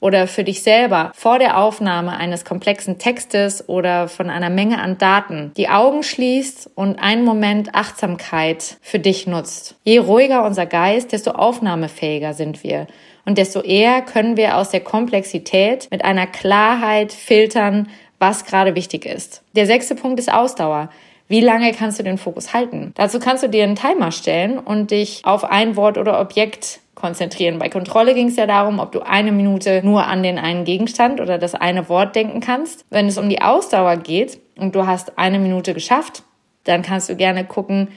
oder 0.00 0.26
für 0.26 0.44
dich 0.44 0.62
selber 0.62 1.10
vor 1.14 1.38
der 1.38 1.58
Aufnahme 1.58 2.16
eines 2.16 2.44
komplexen 2.44 2.98
Textes 2.98 3.68
oder 3.68 4.08
von 4.08 4.28
einer 4.28 4.50
Menge 4.50 4.80
an 4.80 4.98
Daten 4.98 5.52
die 5.56 5.68
Augen 5.68 6.02
schließt 6.02 6.70
und 6.74 6.98
einen 6.98 7.24
Moment 7.24 7.74
Achtsamkeit 7.74 8.76
für 8.82 8.98
dich 8.98 9.26
nutzt. 9.26 9.76
Je 9.84 9.98
ruhiger 9.98 10.44
unser 10.44 10.66
Geist, 10.66 11.12
desto 11.12 11.30
aufnahmefähiger 11.32 12.34
sind 12.34 12.62
wir 12.62 12.86
und 13.26 13.36
desto 13.36 13.60
eher 13.60 14.00
können 14.00 14.38
wir 14.38 14.56
aus 14.56 14.70
der 14.70 14.80
Komplexität 14.80 15.88
mit 15.90 16.04
einer 16.04 16.26
Klarheit 16.26 17.12
filtern, 17.12 17.88
was 18.18 18.46
gerade 18.46 18.74
wichtig 18.74 19.04
ist. 19.04 19.42
Der 19.54 19.66
sechste 19.66 19.94
Punkt 19.94 20.18
ist 20.18 20.32
Ausdauer. 20.32 20.88
Wie 21.28 21.40
lange 21.40 21.72
kannst 21.72 21.98
du 21.98 22.04
den 22.04 22.18
Fokus 22.18 22.54
halten? 22.54 22.92
Dazu 22.94 23.18
kannst 23.18 23.42
du 23.42 23.48
dir 23.48 23.64
einen 23.64 23.74
Timer 23.74 24.12
stellen 24.12 24.58
und 24.58 24.92
dich 24.92 25.22
auf 25.24 25.44
ein 25.44 25.76
Wort 25.76 25.98
oder 25.98 26.20
Objekt 26.20 26.80
konzentrieren. 26.94 27.58
Bei 27.58 27.68
Kontrolle 27.68 28.14
ging 28.14 28.28
es 28.28 28.36
ja 28.36 28.46
darum, 28.46 28.78
ob 28.78 28.92
du 28.92 29.00
eine 29.00 29.32
Minute 29.32 29.82
nur 29.84 30.06
an 30.06 30.22
den 30.22 30.38
einen 30.38 30.64
Gegenstand 30.64 31.20
oder 31.20 31.36
das 31.36 31.54
eine 31.54 31.88
Wort 31.88 32.14
denken 32.14 32.40
kannst. 32.40 32.84
Wenn 32.90 33.08
es 33.08 33.18
um 33.18 33.28
die 33.28 33.42
Ausdauer 33.42 33.96
geht 33.96 34.38
und 34.56 34.74
du 34.74 34.86
hast 34.86 35.18
eine 35.18 35.38
Minute 35.38 35.74
geschafft, 35.74 36.22
dann 36.64 36.82
kannst 36.82 37.08
du 37.08 37.16
gerne 37.16 37.44
gucken, 37.44 37.88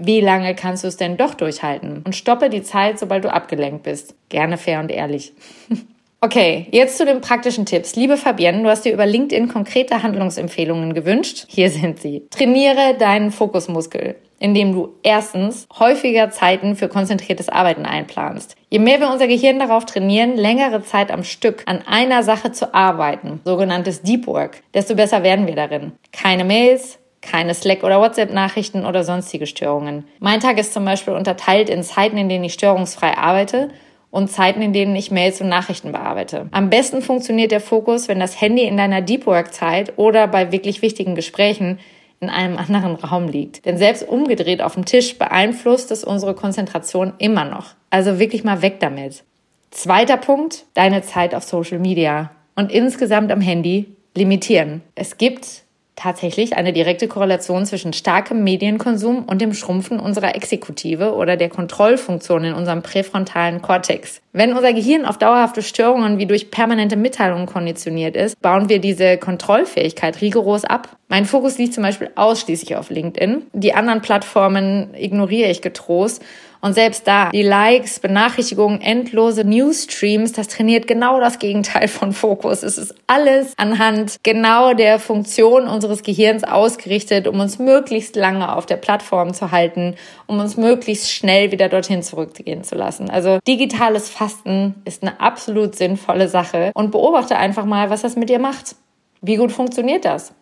wie 0.00 0.20
lange 0.20 0.54
kannst 0.54 0.84
du 0.84 0.88
es 0.88 0.96
denn 0.96 1.16
doch 1.16 1.34
durchhalten? 1.34 2.02
Und 2.04 2.14
stoppe 2.14 2.50
die 2.50 2.62
Zeit, 2.62 2.98
sobald 2.98 3.24
du 3.24 3.32
abgelenkt 3.32 3.82
bist. 3.82 4.14
Gerne 4.28 4.56
fair 4.56 4.80
und 4.80 4.90
ehrlich. 4.90 5.32
Okay, 6.20 6.66
jetzt 6.72 6.98
zu 6.98 7.04
den 7.06 7.20
praktischen 7.20 7.64
Tipps. 7.64 7.94
Liebe 7.94 8.16
Fabienne, 8.16 8.64
du 8.64 8.68
hast 8.68 8.84
dir 8.84 8.92
über 8.92 9.06
LinkedIn 9.06 9.46
konkrete 9.46 10.02
Handlungsempfehlungen 10.02 10.92
gewünscht. 10.92 11.44
Hier 11.46 11.70
sind 11.70 12.00
sie. 12.00 12.26
Trainiere 12.30 12.96
deinen 12.98 13.30
Fokusmuskel, 13.30 14.16
indem 14.40 14.72
du 14.72 14.94
erstens 15.04 15.68
häufiger 15.78 16.30
Zeiten 16.30 16.74
für 16.74 16.88
konzentriertes 16.88 17.48
Arbeiten 17.48 17.86
einplanst. 17.86 18.56
Je 18.68 18.80
mehr 18.80 18.98
wir 18.98 19.12
unser 19.12 19.28
Gehirn 19.28 19.60
darauf 19.60 19.86
trainieren, 19.86 20.36
längere 20.36 20.82
Zeit 20.82 21.12
am 21.12 21.22
Stück 21.22 21.62
an 21.66 21.82
einer 21.86 22.24
Sache 22.24 22.50
zu 22.50 22.74
arbeiten, 22.74 23.38
sogenanntes 23.44 24.02
Deep 24.02 24.26
Work, 24.26 24.64
desto 24.74 24.96
besser 24.96 25.22
werden 25.22 25.46
wir 25.46 25.54
darin. 25.54 25.92
Keine 26.10 26.44
Mails, 26.44 26.98
keine 27.20 27.54
Slack- 27.54 27.84
oder 27.84 28.00
WhatsApp-Nachrichten 28.00 28.86
oder 28.86 29.04
sonstige 29.04 29.46
Störungen. 29.46 30.04
Mein 30.20 30.40
Tag 30.40 30.58
ist 30.58 30.72
zum 30.72 30.84
Beispiel 30.84 31.14
unterteilt 31.14 31.68
in 31.68 31.82
Zeiten, 31.82 32.16
in 32.16 32.28
denen 32.28 32.44
ich 32.44 32.54
störungsfrei 32.54 33.16
arbeite 33.16 33.70
und 34.10 34.30
Zeiten, 34.30 34.62
in 34.62 34.72
denen 34.72 34.96
ich 34.96 35.10
Mails 35.10 35.40
und 35.40 35.48
Nachrichten 35.48 35.92
bearbeite. 35.92 36.48
Am 36.52 36.70
besten 36.70 37.02
funktioniert 37.02 37.50
der 37.50 37.60
Fokus, 37.60 38.08
wenn 38.08 38.20
das 38.20 38.40
Handy 38.40 38.62
in 38.62 38.76
deiner 38.76 39.02
Deep 39.02 39.26
Work-Zeit 39.26 39.94
oder 39.96 40.26
bei 40.26 40.52
wirklich 40.52 40.82
wichtigen 40.82 41.14
Gesprächen 41.14 41.78
in 42.20 42.30
einem 42.30 42.56
anderen 42.56 42.96
Raum 42.96 43.28
liegt. 43.28 43.64
Denn 43.64 43.76
selbst 43.76 44.08
umgedreht 44.08 44.62
auf 44.62 44.74
dem 44.74 44.84
Tisch 44.84 45.18
beeinflusst 45.18 45.90
es 45.90 46.04
unsere 46.04 46.34
Konzentration 46.34 47.12
immer 47.18 47.44
noch. 47.44 47.74
Also 47.90 48.18
wirklich 48.18 48.44
mal 48.44 48.62
weg 48.62 48.80
damit. 48.80 49.24
Zweiter 49.70 50.16
Punkt, 50.16 50.64
deine 50.74 51.02
Zeit 51.02 51.34
auf 51.34 51.44
Social 51.44 51.78
Media 51.78 52.30
und 52.56 52.72
insgesamt 52.72 53.30
am 53.30 53.40
Handy 53.40 53.94
limitieren. 54.16 54.82
Es 54.94 55.18
gibt 55.18 55.62
tatsächlich 55.98 56.56
eine 56.56 56.72
direkte 56.72 57.08
Korrelation 57.08 57.66
zwischen 57.66 57.92
starkem 57.92 58.44
Medienkonsum 58.44 59.24
und 59.24 59.40
dem 59.40 59.52
Schrumpfen 59.52 59.98
unserer 59.98 60.36
Exekutive 60.36 61.14
oder 61.14 61.36
der 61.36 61.48
Kontrollfunktion 61.48 62.44
in 62.44 62.54
unserem 62.54 62.82
präfrontalen 62.82 63.60
Kortex. 63.60 64.20
Wenn 64.32 64.52
unser 64.52 64.72
Gehirn 64.72 65.04
auf 65.04 65.18
dauerhafte 65.18 65.62
Störungen 65.62 66.18
wie 66.18 66.26
durch 66.26 66.50
permanente 66.50 66.96
Mitteilungen 66.96 67.46
konditioniert 67.46 68.14
ist, 68.14 68.40
bauen 68.40 68.68
wir 68.68 68.78
diese 68.78 69.18
Kontrollfähigkeit 69.18 70.20
rigoros 70.20 70.64
ab. 70.64 70.96
Mein 71.08 71.24
Fokus 71.24 71.58
liegt 71.58 71.74
zum 71.74 71.82
Beispiel 71.82 72.10
ausschließlich 72.14 72.76
auf 72.76 72.90
LinkedIn. 72.90 73.46
Die 73.52 73.74
anderen 73.74 74.00
Plattformen 74.00 74.94
ignoriere 74.94 75.50
ich 75.50 75.62
getrost. 75.62 76.22
Und 76.60 76.74
selbst 76.74 77.06
da, 77.06 77.30
die 77.30 77.42
Likes, 77.42 78.00
Benachrichtigungen, 78.00 78.80
endlose 78.80 79.44
Newsstreams, 79.44 80.32
das 80.32 80.48
trainiert 80.48 80.86
genau 80.86 81.20
das 81.20 81.38
Gegenteil 81.38 81.88
von 81.88 82.12
Fokus. 82.12 82.62
Es 82.62 82.78
ist 82.78 82.94
alles 83.06 83.52
anhand 83.56 84.16
genau 84.22 84.74
der 84.74 84.98
Funktion 84.98 85.68
unseres 85.68 86.02
Gehirns 86.02 86.44
ausgerichtet, 86.44 87.28
um 87.28 87.38
uns 87.40 87.58
möglichst 87.58 88.16
lange 88.16 88.54
auf 88.54 88.66
der 88.66 88.76
Plattform 88.76 89.34
zu 89.34 89.52
halten, 89.52 89.94
um 90.26 90.40
uns 90.40 90.56
möglichst 90.56 91.12
schnell 91.12 91.52
wieder 91.52 91.68
dorthin 91.68 92.02
zurückgehen 92.02 92.64
zu 92.64 92.74
lassen. 92.74 93.10
Also 93.10 93.38
digitales 93.46 94.08
Fasten 94.08 94.74
ist 94.84 95.02
eine 95.02 95.20
absolut 95.20 95.76
sinnvolle 95.76 96.28
Sache 96.28 96.72
und 96.74 96.90
beobachte 96.90 97.36
einfach 97.36 97.64
mal, 97.64 97.90
was 97.90 98.02
das 98.02 98.16
mit 98.16 98.28
dir 98.28 98.38
macht. 98.38 98.74
Wie 99.20 99.36
gut 99.36 99.52
funktioniert 99.52 100.04
das? 100.04 100.32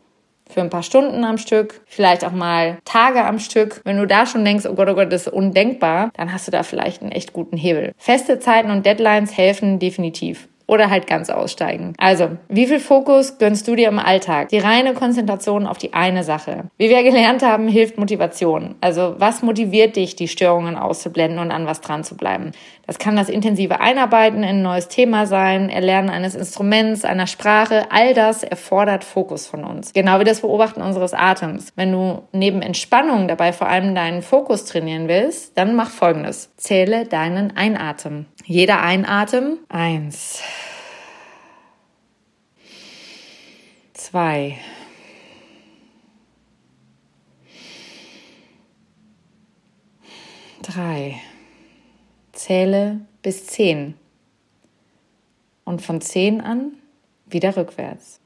Für 0.48 0.60
ein 0.60 0.70
paar 0.70 0.82
Stunden 0.82 1.24
am 1.24 1.38
Stück, 1.38 1.80
vielleicht 1.86 2.24
auch 2.24 2.32
mal 2.32 2.78
Tage 2.84 3.24
am 3.24 3.38
Stück. 3.38 3.80
Wenn 3.84 3.98
du 3.98 4.06
da 4.06 4.26
schon 4.26 4.44
denkst, 4.44 4.66
oh 4.66 4.74
Gott, 4.74 4.88
oh 4.88 4.94
Gott, 4.94 5.12
das 5.12 5.26
ist 5.26 5.32
undenkbar, 5.32 6.10
dann 6.14 6.32
hast 6.32 6.46
du 6.46 6.50
da 6.52 6.62
vielleicht 6.62 7.02
einen 7.02 7.12
echt 7.12 7.32
guten 7.32 7.56
Hebel. 7.56 7.92
Feste 7.98 8.38
Zeiten 8.38 8.70
und 8.70 8.86
Deadlines 8.86 9.36
helfen 9.36 9.78
definitiv 9.78 10.48
oder 10.66 10.90
halt 10.90 11.06
ganz 11.06 11.30
aussteigen. 11.30 11.94
Also, 11.98 12.30
wie 12.48 12.66
viel 12.66 12.80
Fokus 12.80 13.38
gönnst 13.38 13.68
du 13.68 13.76
dir 13.76 13.88
im 13.88 13.98
Alltag? 13.98 14.48
Die 14.48 14.58
reine 14.58 14.94
Konzentration 14.94 15.66
auf 15.66 15.78
die 15.78 15.94
eine 15.94 16.24
Sache. 16.24 16.64
Wie 16.76 16.88
wir 16.88 17.02
gelernt 17.02 17.42
haben, 17.42 17.68
hilft 17.68 17.98
Motivation. 17.98 18.74
Also, 18.80 19.14
was 19.18 19.42
motiviert 19.42 19.96
dich, 19.96 20.16
die 20.16 20.28
Störungen 20.28 20.76
auszublenden 20.76 21.38
und 21.38 21.50
an 21.50 21.66
was 21.66 21.80
dran 21.80 22.04
zu 22.04 22.16
bleiben? 22.16 22.52
Das 22.86 22.98
kann 22.98 23.16
das 23.16 23.28
intensive 23.28 23.80
Einarbeiten 23.80 24.38
in 24.38 24.56
ein 24.56 24.62
neues 24.62 24.88
Thema 24.88 25.26
sein, 25.26 25.70
Erlernen 25.70 26.10
eines 26.10 26.34
Instruments, 26.34 27.04
einer 27.04 27.26
Sprache. 27.26 27.86
All 27.90 28.14
das 28.14 28.42
erfordert 28.42 29.04
Fokus 29.04 29.46
von 29.46 29.64
uns. 29.64 29.92
Genau 29.92 30.20
wie 30.20 30.24
das 30.24 30.40
Beobachten 30.40 30.82
unseres 30.82 31.14
Atems. 31.14 31.72
Wenn 31.76 31.92
du 31.92 32.22
neben 32.32 32.62
Entspannung 32.62 33.28
dabei 33.28 33.52
vor 33.52 33.68
allem 33.68 33.94
deinen 33.94 34.22
Fokus 34.22 34.64
trainieren 34.64 35.08
willst, 35.08 35.56
dann 35.58 35.74
mach 35.74 35.90
folgendes. 35.90 36.54
Zähle 36.56 37.06
deinen 37.06 37.56
Einatmen. 37.56 38.26
Jeder 38.48 38.80
Einatmen. 38.80 39.58
Eins. 39.68 40.40
Zwei. 43.92 44.56
Drei. 50.62 51.16
Zähle 52.30 53.00
bis 53.22 53.46
zehn. 53.46 53.94
Und 55.64 55.82
von 55.82 56.00
zehn 56.00 56.40
an 56.40 56.74
wieder 57.26 57.56
rückwärts. 57.56 58.20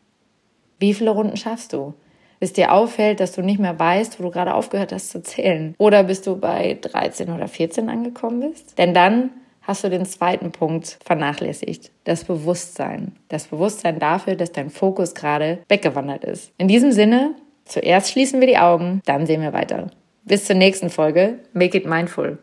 Wie 0.79 0.93
viele 0.93 1.13
Runden 1.13 1.39
schaffst 1.39 1.73
du? 1.73 1.95
Bis 2.41 2.53
dir 2.53 2.73
auffällt, 2.73 3.21
dass 3.21 3.33
du 3.33 3.41
nicht 3.41 3.59
mehr 3.59 3.79
weißt, 3.79 4.19
wo 4.19 4.25
du 4.25 4.31
gerade 4.31 4.53
aufgehört 4.53 4.93
hast 4.93 5.09
zu 5.09 5.23
zählen. 5.23 5.75
Oder 5.79 6.05
bis 6.05 6.21
du 6.21 6.37
bei 6.37 6.77
13 6.79 7.31
oder 7.31 7.49
14 7.49 7.89
angekommen 7.89 8.41
bist. 8.41 8.77
Denn 8.77 8.93
dann 8.93 9.31
hast 9.63 9.85
du 9.85 9.91
den 9.91 10.07
zweiten 10.07 10.53
Punkt 10.53 10.99
vernachlässigt. 11.05 11.91
Das 12.05 12.25
Bewusstsein. 12.25 13.17
Das 13.29 13.47
Bewusstsein 13.47 13.99
dafür, 13.99 14.37
dass 14.37 14.53
dein 14.53 14.71
Fokus 14.71 15.15
gerade 15.15 15.59
weggewandert 15.69 16.25
ist. 16.25 16.53
In 16.59 16.69
diesem 16.69 16.93
Sinne, 16.93 17.35
zuerst 17.65 18.11
schließen 18.11 18.41
wir 18.41 18.47
die 18.47 18.59
Augen, 18.59 19.01
dann 19.05 19.27
sehen 19.27 19.43
wir 19.43 19.53
weiter. 19.53 19.91
Bis 20.25 20.45
zur 20.45 20.57
nächsten 20.57 20.91
Folge. 20.91 21.41
Make 21.53 21.79
it 21.79 21.87
mindful. 21.87 22.39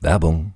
Werbung 0.00 0.55